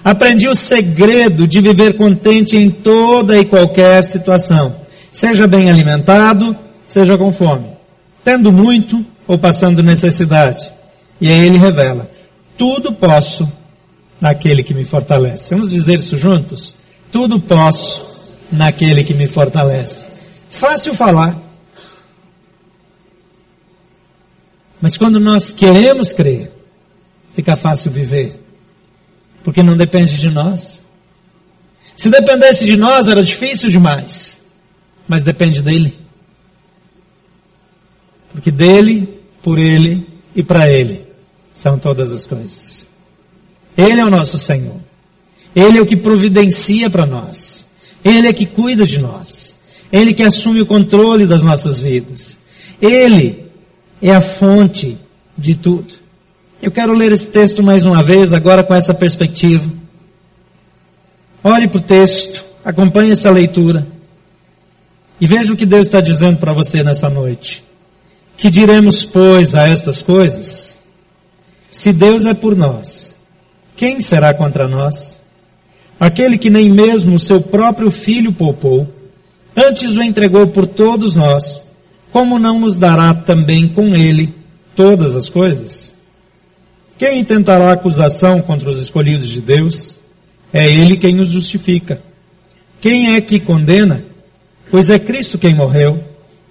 Aprendi 0.04 0.48
o 0.48 0.54
segredo 0.54 1.46
de 1.46 1.61
viver 1.61 1.96
contente 1.96 2.56
em 2.56 2.70
toda 2.70 3.37
e 3.38 3.44
qualquer 3.44 4.04
situação. 4.04 4.76
Seja 5.12 5.46
bem 5.46 5.70
alimentado, 5.70 6.56
seja 6.87 7.16
com 7.16 7.32
fome. 7.32 7.66
Tendo 8.24 8.52
muito 8.52 9.04
ou 9.26 9.38
passando 9.38 9.82
necessidade. 9.82 10.72
E 11.20 11.28
aí 11.28 11.46
ele 11.46 11.59
revela: 11.59 12.11
tudo 12.56 12.92
posso 12.92 13.50
naquele 14.20 14.62
que 14.62 14.74
me 14.74 14.85
fortalece. 14.85 15.54
Vamos 15.54 15.70
dizer 15.70 15.98
isso 15.98 16.16
juntos? 16.16 16.74
Tudo 17.11 17.40
posso 17.40 18.04
naquele 18.50 19.04
que 19.04 19.14
me 19.14 19.28
fortalece. 19.28 20.11
Fácil 20.50 20.94
falar. 20.94 21.37
Mas 24.80 24.96
quando 24.96 25.18
nós 25.18 25.50
queremos 25.50 26.12
crer, 26.12 26.52
fica 27.35 27.56
fácil 27.56 27.90
viver. 27.90 28.45
Porque 29.46 29.62
não 29.62 29.76
depende 29.76 30.18
de 30.18 30.28
nós. 30.28 30.80
Se 31.96 32.11
dependesse 32.11 32.66
de 32.66 32.76
nós, 32.76 33.06
era 33.06 33.22
difícil 33.22 33.70
demais. 33.70 34.40
Mas 35.06 35.22
depende 35.22 35.62
dele. 35.62 35.96
Porque 38.32 38.50
dele, 38.50 39.20
por 39.44 39.56
ele 39.56 40.04
e 40.35 40.42
para 40.42 40.68
ele 40.68 41.06
são 41.54 41.78
todas 41.78 42.11
as 42.11 42.26
coisas. 42.26 42.88
Ele 43.78 44.00
é 44.00 44.04
o 44.04 44.11
nosso 44.11 44.37
Senhor. 44.37 44.80
Ele 45.54 45.78
é 45.78 45.80
o 45.80 45.87
que 45.87 45.96
providencia 45.96 46.90
para 46.90 47.06
nós. 47.06 47.68
Ele 48.04 48.26
é 48.26 48.32
que 48.32 48.46
cuida 48.46 48.85
de 48.85 48.98
nós. 48.98 49.59
Ele 49.92 50.12
que 50.12 50.24
assume 50.24 50.61
o 50.61 50.66
controle 50.66 51.24
das 51.24 51.44
nossas 51.44 51.78
vidas. 51.78 52.40
Ele 52.82 53.44
é 54.02 54.11
a 54.11 54.20
fonte 54.20 54.98
de 55.38 55.54
tudo. 55.54 55.94
Eu 56.66 56.72
quero 56.72 56.92
ler 56.92 57.12
esse 57.12 57.29
texto 57.29 57.62
mais 57.62 57.87
uma 57.87 58.02
vez, 58.02 58.33
agora 58.33 58.64
com 58.64 58.74
essa 58.74 58.92
perspectiva. 58.92 59.70
Olhe 61.44 61.68
para 61.68 61.79
o 61.79 61.81
texto, 61.81 62.44
acompanhe 62.64 63.12
essa 63.12 63.31
leitura 63.31 63.87
e 65.20 65.29
veja 65.29 65.52
o 65.52 65.57
que 65.57 65.64
Deus 65.64 65.87
está 65.87 66.00
dizendo 66.00 66.38
para 66.38 66.52
você 66.52 66.83
nessa 66.83 67.09
noite. 67.09 67.62
Que 68.37 68.50
diremos, 68.50 69.05
pois, 69.05 69.55
a 69.55 69.68
estas 69.68 70.02
coisas? 70.02 70.76
Se 71.70 71.92
Deus 71.92 72.24
é 72.24 72.35
por 72.35 72.57
nós, 72.57 73.14
quem 73.76 74.00
será 74.00 74.35
contra 74.35 74.66
nós? 74.66 75.20
Aquele 76.00 76.37
que 76.37 76.50
nem 76.50 76.68
mesmo 76.68 77.14
o 77.14 77.20
seu 77.20 77.40
próprio 77.40 77.92
filho 77.92 78.33
poupou, 78.33 78.92
antes 79.55 79.94
o 79.94 80.02
entregou 80.02 80.48
por 80.48 80.66
todos 80.66 81.14
nós 81.14 81.62
como 82.11 82.40
não 82.40 82.59
nos 82.59 82.76
dará 82.76 83.14
também 83.14 83.68
com 83.68 83.94
ele 83.94 84.35
todas 84.74 85.14
as 85.14 85.29
coisas? 85.29 85.94
Quem 86.98 87.20
intentará 87.20 87.72
acusação 87.72 88.40
contra 88.40 88.70
os 88.70 88.80
escolhidos 88.80 89.28
de 89.28 89.40
Deus? 89.40 89.98
É 90.52 90.70
ele 90.70 90.96
quem 90.96 91.20
os 91.20 91.28
justifica. 91.28 92.00
Quem 92.80 93.14
é 93.14 93.20
que 93.20 93.38
condena? 93.38 94.04
Pois 94.70 94.90
é 94.90 94.98
Cristo 94.98 95.38
quem 95.38 95.54
morreu, 95.54 96.02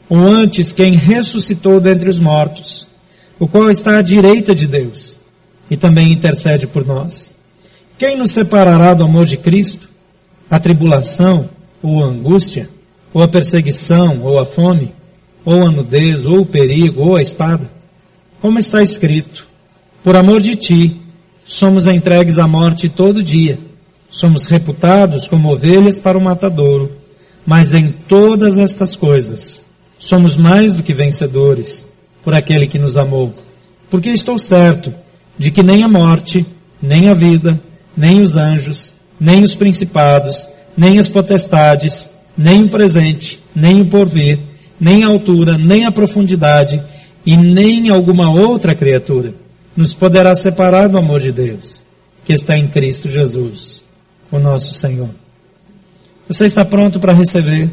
ou 0.08 0.19
antes 0.19 0.71
quem 0.71 0.93
ressuscitou 0.93 1.79
dentre 1.79 2.10
os 2.10 2.19
mortos, 2.19 2.88
o 3.39 3.47
qual 3.47 3.69
está 3.69 3.97
à 3.97 4.01
direita 4.01 4.55
de 4.55 4.67
Deus 4.67 5.19
e 5.69 5.75
também 5.75 6.12
intercede 6.12 6.67
por 6.67 6.86
nós. 6.86 7.31
Quem 7.97 8.17
nos 8.17 8.31
separará 8.31 8.93
do 8.93 9.03
amor 9.03 9.25
de 9.25 9.38
Cristo? 9.38 9.89
A 10.49 10.60
tribulação, 10.60 11.49
ou 11.81 12.03
a 12.03 12.08
angústia, 12.08 12.69
ou 13.13 13.21
a 13.21 13.27
perseguição, 13.27 14.21
ou 14.21 14.39
a 14.39 14.45
fome? 14.45 14.93
ou 15.45 15.62
a 15.62 15.71
nudez, 15.71 16.25
ou 16.25 16.41
o 16.41 16.45
perigo, 16.45 17.01
ou 17.01 17.15
a 17.15 17.21
espada. 17.21 17.69
Como 18.41 18.58
está 18.58 18.81
escrito: 18.81 19.47
Por 20.06 20.15
amor 20.15 20.39
de 20.39 20.56
ti, 20.56 21.02
somos 21.44 21.88
entregues 21.88 22.38
à 22.38 22.48
morte 22.48 22.88
todo 22.88 23.24
dia. 23.24 23.58
Somos 24.08 24.46
reputados 24.46 25.28
como 25.28 25.52
ovelhas 25.52 25.98
para 25.98 26.15
o 26.15 26.22
matadouro. 26.22 26.91
Mas 27.44 27.74
em 27.74 27.91
todas 28.08 28.60
estas 28.60 28.96
coisas, 28.96 29.65
somos 29.98 30.38
mais 30.38 30.76
do 30.76 30.84
que 30.84 30.94
vencedores 30.94 31.88
por 32.24 32.36
aquele 32.36 32.68
que 32.68 32.78
nos 32.78 32.98
amou. 32.98 33.34
Porque 33.89 34.12
estou 34.12 34.38
certo 34.38 34.94
de 35.39 35.50
que 35.50 35.63
nem 35.63 35.82
a 35.82 35.88
morte, 35.88 36.46
nem 36.80 37.10
a 37.10 37.15
vida, 37.15 37.60
nem 37.98 38.22
os 38.22 38.38
anjos, 38.38 38.94
nem 39.20 39.41
os 39.41 39.56
principados, 39.56 40.48
nem 40.78 41.00
as 41.00 41.10
potestades, 41.10 42.12
nem 42.38 42.65
o 42.65 42.70
presente, 42.70 43.41
nem 43.56 43.82
o 43.82 43.88
porvir, 43.88 44.38
nem 44.80 45.04
a 45.04 45.08
altura, 45.08 45.58
nem 45.58 45.84
a 45.84 45.91
profundidade 45.91 46.80
e 47.26 47.36
nem 47.36 47.89
alguma 47.89 48.30
outra 48.30 48.76
criatura 48.76 49.44
nos 49.75 49.93
poderá 49.93 50.35
separar 50.35 50.88
do 50.88 50.97
amor 50.97 51.19
de 51.19 51.31
Deus 51.31 51.81
que 52.25 52.33
está 52.33 52.57
em 52.57 52.67
Cristo 52.67 53.07
Jesus, 53.07 53.83
o 54.31 54.39
nosso 54.39 54.73
Senhor. 54.73 55.09
Você 56.27 56.45
está 56.45 56.65
pronto 56.65 56.99
para 56.99 57.13
receber? 57.13 57.69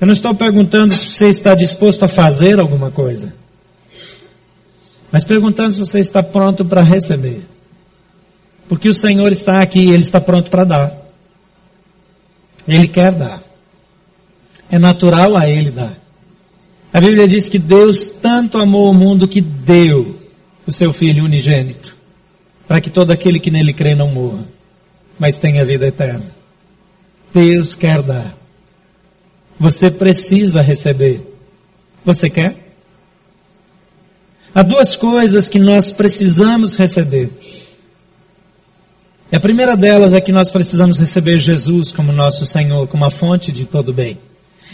Eu 0.00 0.06
não 0.06 0.12
estou 0.12 0.34
perguntando 0.34 0.94
se 0.94 1.06
você 1.06 1.28
está 1.28 1.54
disposto 1.54 2.04
a 2.04 2.08
fazer 2.08 2.60
alguma 2.60 2.90
coisa, 2.90 3.34
mas 5.10 5.24
perguntando 5.24 5.72
se 5.74 5.80
você 5.80 5.98
está 5.98 6.22
pronto 6.22 6.64
para 6.64 6.82
receber. 6.82 7.44
Porque 8.68 8.88
o 8.88 8.94
Senhor 8.94 9.32
está 9.32 9.60
aqui 9.60 9.90
Ele 9.90 10.02
está 10.02 10.20
pronto 10.20 10.48
para 10.50 10.62
dar. 10.62 10.96
Ele 12.68 12.86
quer 12.86 13.10
dar. 13.10 13.42
É 14.70 14.78
natural 14.78 15.36
a 15.36 15.48
Ele 15.48 15.72
dar. 15.72 15.92
A 16.92 17.00
Bíblia 17.00 17.28
diz 17.28 17.48
que 17.48 17.58
Deus 17.58 18.10
tanto 18.10 18.58
amou 18.58 18.90
o 18.90 18.94
mundo 18.94 19.28
que 19.28 19.40
deu 19.40 20.18
o 20.66 20.72
seu 20.72 20.92
Filho 20.92 21.24
unigênito, 21.24 21.96
para 22.66 22.80
que 22.80 22.90
todo 22.90 23.12
aquele 23.12 23.38
que 23.38 23.50
nele 23.50 23.72
crê 23.72 23.94
não 23.94 24.08
morra, 24.08 24.44
mas 25.18 25.38
tenha 25.38 25.64
vida 25.64 25.86
eterna. 25.86 26.34
Deus 27.32 27.74
quer 27.74 28.02
dar. 28.02 28.36
Você 29.58 29.90
precisa 29.90 30.62
receber. 30.62 31.20
Você 32.04 32.28
quer? 32.28 32.56
Há 34.52 34.62
duas 34.62 34.96
coisas 34.96 35.48
que 35.48 35.58
nós 35.58 35.92
precisamos 35.92 36.74
receber. 36.76 37.30
E 39.30 39.36
a 39.36 39.40
primeira 39.40 39.76
delas 39.76 40.12
é 40.12 40.20
que 40.20 40.32
nós 40.32 40.50
precisamos 40.50 40.98
receber 40.98 41.38
Jesus 41.38 41.92
como 41.92 42.10
nosso 42.10 42.44
Senhor, 42.46 42.88
como 42.88 43.04
a 43.04 43.10
fonte 43.10 43.52
de 43.52 43.64
todo 43.64 43.92
bem. 43.92 44.18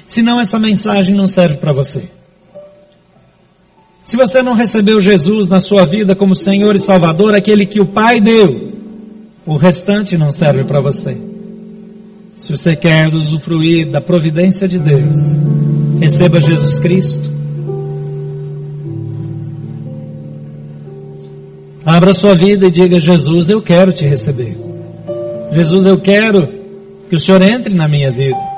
Senão 0.07 0.41
essa 0.41 0.59
mensagem 0.59 1.15
não 1.15 1.27
serve 1.27 1.57
para 1.57 1.73
você. 1.73 2.05
Se 4.05 4.17
você 4.17 4.41
não 4.41 4.55
recebeu 4.55 5.01
Jesus 5.01 5.49
na 5.49 5.59
sua 5.59 5.85
vida 5.85 6.15
como 6.15 6.33
Senhor 6.33 6.77
e 6.77 6.79
Salvador, 6.79 7.35
aquele 7.35 7.67
que 7.67 7.81
o 7.81 7.87
Pai 7.87 8.21
deu, 8.21 8.73
o 9.45 9.57
restante 9.57 10.17
não 10.17 10.31
serve 10.31 10.63
para 10.63 10.79
você. 10.79 11.17
Se 12.37 12.53
você 12.53 12.77
quer 12.77 13.13
usufruir 13.13 13.89
da 13.89 14.01
providência 14.01 14.69
de 14.69 14.79
Deus, 14.79 15.35
receba 15.99 16.39
Jesus 16.39 16.79
Cristo. 16.79 17.33
Abra 21.85 22.15
sua 22.15 22.35
vida 22.35 22.67
e 22.67 22.71
diga: 22.71 23.01
Jesus, 23.01 23.49
eu 23.49 23.61
quero 23.61 23.93
te 23.93 24.05
receber. 24.05 24.57
Jesus, 25.51 25.85
eu 25.87 25.99
quero 25.99 26.49
que 27.09 27.17
o 27.17 27.19
Senhor 27.19 27.43
entre 27.43 27.75
na 27.75 27.89
minha 27.89 28.11
vida. 28.11 28.56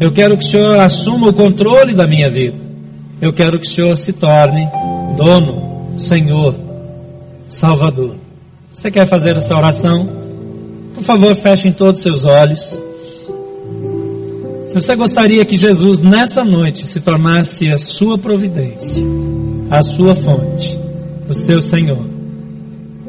Eu 0.00 0.12
quero 0.12 0.36
que 0.36 0.44
o 0.44 0.48
Senhor 0.48 0.78
assuma 0.78 1.28
o 1.28 1.32
controle 1.32 1.92
da 1.92 2.06
minha 2.06 2.30
vida. 2.30 2.56
Eu 3.20 3.32
quero 3.32 3.58
que 3.58 3.66
o 3.66 3.70
Senhor 3.70 3.96
se 3.98 4.12
torne 4.12 4.68
dono, 5.16 5.98
Senhor, 5.98 6.54
Salvador. 7.48 8.14
Você 8.72 8.90
quer 8.92 9.06
fazer 9.06 9.36
essa 9.36 9.56
oração? 9.56 10.08
Por 10.94 11.02
favor, 11.02 11.34
fechem 11.34 11.72
todos 11.72 11.96
os 11.96 12.02
seus 12.02 12.24
olhos. 12.24 12.78
Se 14.68 14.74
você 14.74 14.94
gostaria 14.94 15.44
que 15.44 15.56
Jesus 15.56 16.00
nessa 16.00 16.44
noite 16.44 16.86
se 16.86 17.00
tornasse 17.00 17.72
a 17.72 17.78
sua 17.78 18.16
providência, 18.16 19.02
a 19.70 19.82
sua 19.82 20.14
fonte, 20.14 20.78
o 21.28 21.34
seu 21.34 21.60
Senhor, 21.60 22.04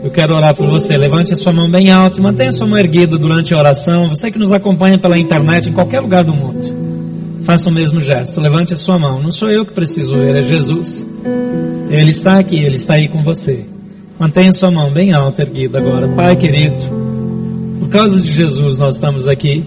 eu 0.01 0.09
quero 0.09 0.33
orar 0.33 0.55
por 0.55 0.67
você. 0.67 0.97
Levante 0.97 1.33
a 1.33 1.35
sua 1.35 1.51
mão 1.51 1.69
bem 1.69 1.91
alto 1.91 2.19
e 2.19 2.21
mantenha 2.21 2.49
a 2.49 2.53
sua 2.53 2.65
mão 2.65 2.79
erguida 2.79 3.17
durante 3.17 3.53
a 3.53 3.57
oração. 3.57 4.07
Você 4.07 4.31
que 4.31 4.39
nos 4.39 4.51
acompanha 4.51 4.97
pela 4.97 5.19
internet 5.19 5.69
em 5.69 5.73
qualquer 5.73 5.99
lugar 5.99 6.23
do 6.23 6.33
mundo, 6.33 6.78
faça 7.49 7.67
o 7.67 7.71
mesmo 7.71 7.99
gesto. 7.99 8.39
Levante 8.39 8.75
a 8.75 8.77
sua 8.77 8.99
mão. 8.99 9.23
Não 9.23 9.31
sou 9.31 9.49
eu 9.49 9.65
que 9.65 9.73
preciso 9.73 10.15
ver, 10.15 10.35
é 10.35 10.43
Jesus. 10.43 11.07
Ele 11.89 12.11
está 12.11 12.37
aqui, 12.37 12.63
ele 12.63 12.75
está 12.75 12.93
aí 12.93 13.07
com 13.07 13.23
você. 13.23 13.65
Mantenha 14.19 14.53
sua 14.53 14.69
mão 14.69 14.91
bem 14.91 15.13
alta 15.13 15.41
erguida 15.41 15.79
agora. 15.79 16.07
Pai 16.09 16.35
querido, 16.35 16.75
por 17.79 17.89
causa 17.89 18.21
de 18.21 18.31
Jesus 18.31 18.77
nós 18.77 18.93
estamos 18.93 19.27
aqui. 19.27 19.65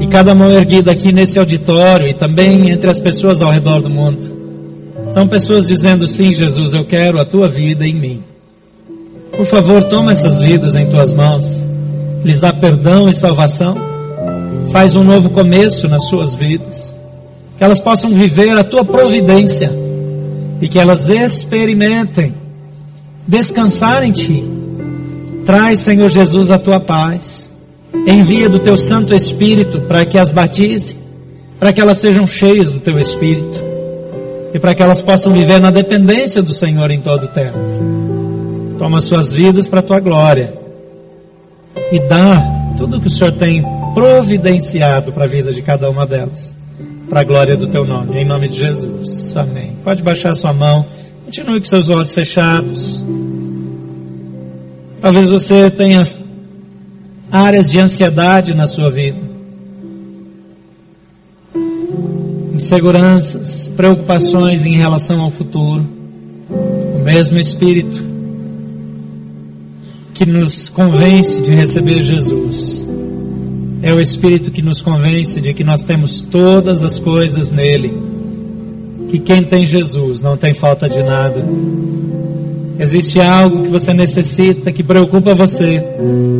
E 0.00 0.08
cada 0.08 0.34
mão 0.34 0.50
erguida 0.50 0.90
aqui 0.90 1.12
nesse 1.12 1.38
auditório 1.38 2.08
e 2.08 2.14
também 2.14 2.70
entre 2.70 2.90
as 2.90 2.98
pessoas 2.98 3.40
ao 3.40 3.52
redor 3.52 3.80
do 3.80 3.88
mundo. 3.90 4.34
São 5.12 5.28
pessoas 5.28 5.68
dizendo: 5.68 6.08
Sim, 6.08 6.34
Jesus, 6.34 6.72
eu 6.72 6.84
quero 6.84 7.20
a 7.20 7.24
tua 7.24 7.46
vida 7.46 7.86
em 7.86 7.94
mim. 7.94 8.24
Por 9.36 9.46
favor, 9.46 9.84
toma 9.84 10.10
essas 10.10 10.40
vidas 10.40 10.74
em 10.74 10.86
tuas 10.86 11.12
mãos, 11.12 11.64
lhes 12.24 12.40
dá 12.40 12.52
perdão 12.52 13.08
e 13.08 13.14
salvação, 13.14 13.76
faz 14.72 14.96
um 14.96 15.04
novo 15.04 15.30
começo 15.30 15.86
nas 15.86 16.08
suas 16.08 16.34
vidas, 16.34 16.95
que 17.56 17.64
elas 17.64 17.80
possam 17.80 18.10
viver 18.10 18.56
a 18.56 18.64
tua 18.64 18.84
providência 18.84 19.70
e 20.60 20.68
que 20.68 20.78
elas 20.78 21.08
experimentem 21.08 22.34
descansar 23.26 24.04
em 24.04 24.12
ti. 24.12 24.44
Traz, 25.44 25.80
Senhor 25.80 26.08
Jesus, 26.08 26.50
a 26.50 26.58
tua 26.58 26.80
paz. 26.80 27.50
Envia 28.06 28.48
do 28.48 28.58
teu 28.58 28.76
Santo 28.76 29.14
Espírito 29.14 29.80
para 29.82 30.04
que 30.04 30.18
as 30.18 30.30
batize, 30.30 30.96
para 31.58 31.72
que 31.72 31.80
elas 31.80 31.98
sejam 31.98 32.26
cheias 32.26 32.72
do 32.72 32.80
teu 32.80 32.98
Espírito 32.98 33.66
e 34.52 34.58
para 34.58 34.74
que 34.74 34.82
elas 34.82 35.00
possam 35.00 35.32
viver 35.32 35.60
na 35.60 35.70
dependência 35.70 36.42
do 36.42 36.52
Senhor 36.52 36.90
em 36.90 37.00
todo 37.00 37.24
o 37.24 37.28
tempo. 37.28 37.58
Toma 38.78 39.00
suas 39.00 39.32
vidas 39.32 39.68
para 39.68 39.80
a 39.80 39.82
tua 39.82 40.00
glória. 40.00 40.54
E 41.92 41.98
dá 42.00 42.74
tudo 42.76 42.96
o 42.96 43.00
que 43.00 43.06
o 43.06 43.10
Senhor 43.10 43.32
tem 43.32 43.64
providenciado 43.94 45.12
para 45.12 45.24
a 45.24 45.28
vida 45.28 45.52
de 45.52 45.62
cada 45.62 45.88
uma 45.90 46.06
delas. 46.06 46.54
Para 47.08 47.20
a 47.20 47.24
glória 47.24 47.56
do 47.56 47.66
teu 47.66 47.84
nome. 47.84 48.18
Em 48.18 48.24
nome 48.24 48.48
de 48.48 48.58
Jesus. 48.58 49.36
Amém. 49.36 49.76
Pode 49.84 50.02
baixar 50.02 50.34
sua 50.34 50.52
mão. 50.52 50.84
Continue 51.24 51.60
com 51.60 51.66
seus 51.66 51.90
olhos 51.90 52.12
fechados. 52.12 53.04
Talvez 55.00 55.30
você 55.30 55.70
tenha 55.70 56.02
áreas 57.30 57.70
de 57.70 57.78
ansiedade 57.78 58.54
na 58.54 58.66
sua 58.66 58.90
vida. 58.90 59.18
Inseguranças, 62.54 63.68
preocupações 63.76 64.64
em 64.64 64.76
relação 64.76 65.20
ao 65.20 65.30
futuro. 65.30 65.84
O 66.48 67.02
mesmo 67.04 67.38
Espírito 67.38 68.16
que 70.16 70.24
nos 70.24 70.70
convence 70.70 71.42
de 71.42 71.54
receber 71.54 72.02
Jesus. 72.02 72.86
É 73.86 73.92
o 73.92 74.00
Espírito 74.00 74.50
que 74.50 74.62
nos 74.62 74.82
convence 74.82 75.40
de 75.40 75.54
que 75.54 75.62
nós 75.62 75.84
temos 75.84 76.20
todas 76.20 76.82
as 76.82 76.98
coisas 76.98 77.52
nele. 77.52 77.96
Que 79.08 79.20
quem 79.20 79.44
tem 79.44 79.64
Jesus 79.64 80.20
não 80.20 80.36
tem 80.36 80.52
falta 80.52 80.88
de 80.88 81.00
nada. 81.04 81.46
Existe 82.80 83.20
algo 83.20 83.62
que 83.62 83.70
você 83.70 83.94
necessita, 83.94 84.72
que 84.72 84.82
preocupa 84.82 85.34
você. 85.34 85.84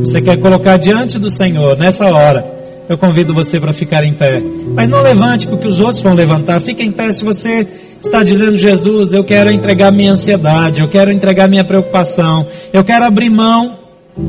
Você 0.01 0.21
quer 0.21 0.39
colocar 0.39 0.77
diante 0.77 1.21
do 1.21 1.31
Senhor 1.31 1.79
nessa 1.79 2.07
hora. 2.13 2.45
Eu 2.89 2.99
convido 2.99 3.33
você 3.33 3.61
para 3.61 3.73
ficar 3.73 4.03
em 4.03 4.13
pé. 4.13 4.43
Mas 4.75 4.89
não 4.89 5.01
levante 5.01 5.47
porque 5.47 5.69
os 5.69 5.79
outros 5.79 6.01
vão 6.01 6.15
levantar. 6.15 6.61
Fique 6.61 6.83
em 6.83 6.91
pé 6.91 7.13
se 7.13 7.25
você 7.25 7.65
está 8.03 8.25
dizendo, 8.25 8.57
Jesus, 8.57 9.13
eu 9.13 9.23
quero 9.23 9.53
entregar 9.53 9.93
minha 9.93 10.11
ansiedade, 10.11 10.81
eu 10.81 10.89
quero 10.89 11.13
entregar 11.13 11.47
minha 11.47 11.63
preocupação, 11.63 12.45
eu 12.73 12.83
quero 12.83 13.05
abrir 13.05 13.31
mão, 13.31 13.79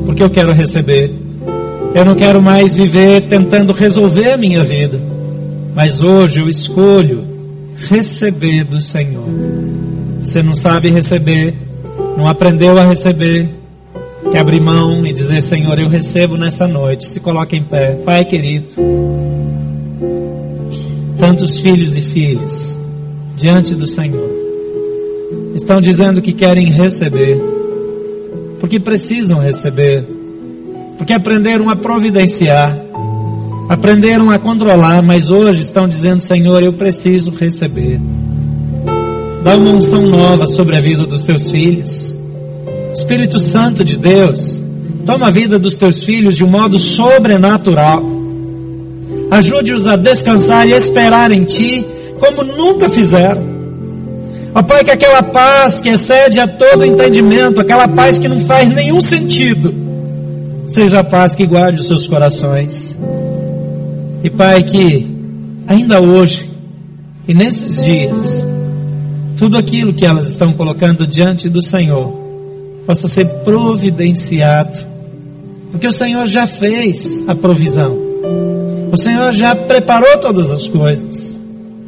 porque 0.06 0.22
eu 0.22 0.30
quero 0.30 0.52
receber. 0.52 1.27
Eu 1.94 2.04
não 2.04 2.14
quero 2.14 2.40
mais 2.40 2.74
viver 2.74 3.22
tentando 3.22 3.72
resolver 3.72 4.32
a 4.32 4.36
minha 4.36 4.62
vida, 4.62 5.00
mas 5.74 6.00
hoje 6.00 6.40
eu 6.40 6.48
escolho 6.48 7.24
receber 7.76 8.64
do 8.64 8.80
Senhor. 8.80 9.24
Você 10.20 10.42
não 10.42 10.54
sabe 10.54 10.90
receber, 10.90 11.54
não 12.16 12.28
aprendeu 12.28 12.76
a 12.78 12.84
receber, 12.84 13.48
quer 14.30 14.40
abrir 14.40 14.60
mão 14.60 15.06
e 15.06 15.12
dizer, 15.12 15.40
Senhor, 15.40 15.78
eu 15.78 15.88
recebo 15.88 16.36
nessa 16.36 16.66
noite. 16.66 17.08
Se 17.08 17.20
coloque 17.20 17.56
em 17.56 17.62
pé. 17.62 17.92
Pai 18.04 18.24
querido, 18.24 18.66
tantos 21.18 21.60
filhos 21.60 21.96
e 21.96 22.02
filhas 22.02 22.78
diante 23.36 23.74
do 23.74 23.86
Senhor. 23.86 24.28
Estão 25.54 25.80
dizendo 25.80 26.20
que 26.20 26.32
querem 26.32 26.66
receber, 26.66 27.40
porque 28.60 28.78
precisam 28.78 29.40
receber, 29.40 30.04
porque 30.98 31.12
aprenderam 31.12 31.70
a 31.70 31.76
providenciar, 31.76 32.76
aprenderam 33.68 34.30
a 34.30 34.38
controlar, 34.38 35.00
mas 35.00 35.30
hoje 35.30 35.62
estão 35.62 35.88
dizendo: 35.88 36.20
Senhor, 36.20 36.62
eu 36.62 36.72
preciso 36.72 37.30
receber. 37.30 38.00
Dá 39.42 39.56
uma 39.56 39.70
unção 39.70 40.02
nova 40.02 40.46
sobre 40.48 40.76
a 40.76 40.80
vida 40.80 41.06
dos 41.06 41.22
teus 41.22 41.50
filhos. 41.50 42.14
Espírito 42.92 43.38
Santo 43.38 43.84
de 43.84 43.96
Deus, 43.96 44.60
toma 45.06 45.28
a 45.28 45.30
vida 45.30 45.58
dos 45.58 45.76
teus 45.76 46.02
filhos 46.02 46.36
de 46.36 46.44
um 46.44 46.48
modo 46.48 46.78
sobrenatural. 46.78 48.02
Ajude-os 49.30 49.86
a 49.86 49.94
descansar 49.94 50.66
e 50.66 50.72
esperar 50.72 51.30
em 51.30 51.44
Ti 51.44 51.86
como 52.18 52.42
nunca 52.42 52.88
fizeram. 52.88 53.46
Ó 54.54 54.62
Pai, 54.62 54.82
que 54.82 54.90
aquela 54.90 55.22
paz 55.22 55.78
que 55.78 55.90
excede 55.90 56.40
a 56.40 56.48
todo 56.48 56.84
entendimento, 56.84 57.60
aquela 57.60 57.86
paz 57.86 58.18
que 58.18 58.26
não 58.26 58.40
faz 58.40 58.68
nenhum 58.70 59.00
sentido, 59.00 59.87
seja 60.68 61.00
a 61.00 61.04
paz 61.04 61.34
que 61.34 61.46
guarde 61.46 61.80
os 61.80 61.86
seus 61.86 62.06
corações. 62.06 62.96
E 64.22 64.30
Pai, 64.30 64.62
que 64.62 65.06
ainda 65.66 66.00
hoje 66.00 66.50
e 67.26 67.34
nesses 67.34 67.84
dias, 67.84 68.46
tudo 69.36 69.58
aquilo 69.58 69.92
que 69.92 70.06
elas 70.06 70.26
estão 70.26 70.52
colocando 70.52 71.06
diante 71.06 71.48
do 71.48 71.62
Senhor 71.62 72.16
possa 72.86 73.06
ser 73.06 73.26
providenciado 73.44 74.78
Porque 75.70 75.86
o 75.86 75.92
Senhor 75.92 76.26
já 76.26 76.46
fez 76.46 77.22
a 77.28 77.34
provisão. 77.34 77.98
O 78.90 78.96
Senhor 78.96 79.32
já 79.34 79.54
preparou 79.54 80.16
todas 80.18 80.50
as 80.50 80.66
coisas. 80.66 81.38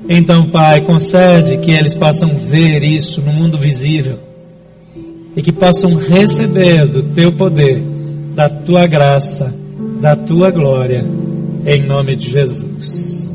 Então, 0.08 0.46
Pai, 0.46 0.82
concede 0.82 1.56
que 1.58 1.70
eles 1.70 1.94
possam 1.94 2.28
ver 2.28 2.82
isso 2.82 3.22
no 3.22 3.32
mundo 3.32 3.56
visível 3.56 4.18
e 5.34 5.42
que 5.42 5.52
possam 5.52 5.94
receber 5.94 6.86
do 6.86 7.02
teu 7.02 7.32
poder, 7.32 7.82
da 8.34 8.48
tua 8.48 8.86
graça, 8.86 9.54
da 10.00 10.16
tua 10.16 10.50
glória, 10.50 11.04
em 11.66 11.82
nome 11.82 12.16
de 12.16 12.30
Jesus. 12.30 13.28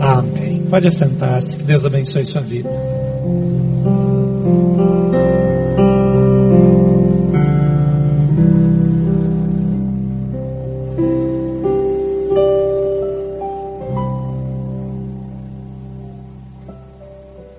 Amém. 0.00 0.62
Pode 0.68 0.88
assentar-se, 0.88 1.56
que 1.56 1.62
Deus 1.62 1.84
abençoe 1.84 2.24
sua 2.24 2.40
vida. 2.40 2.70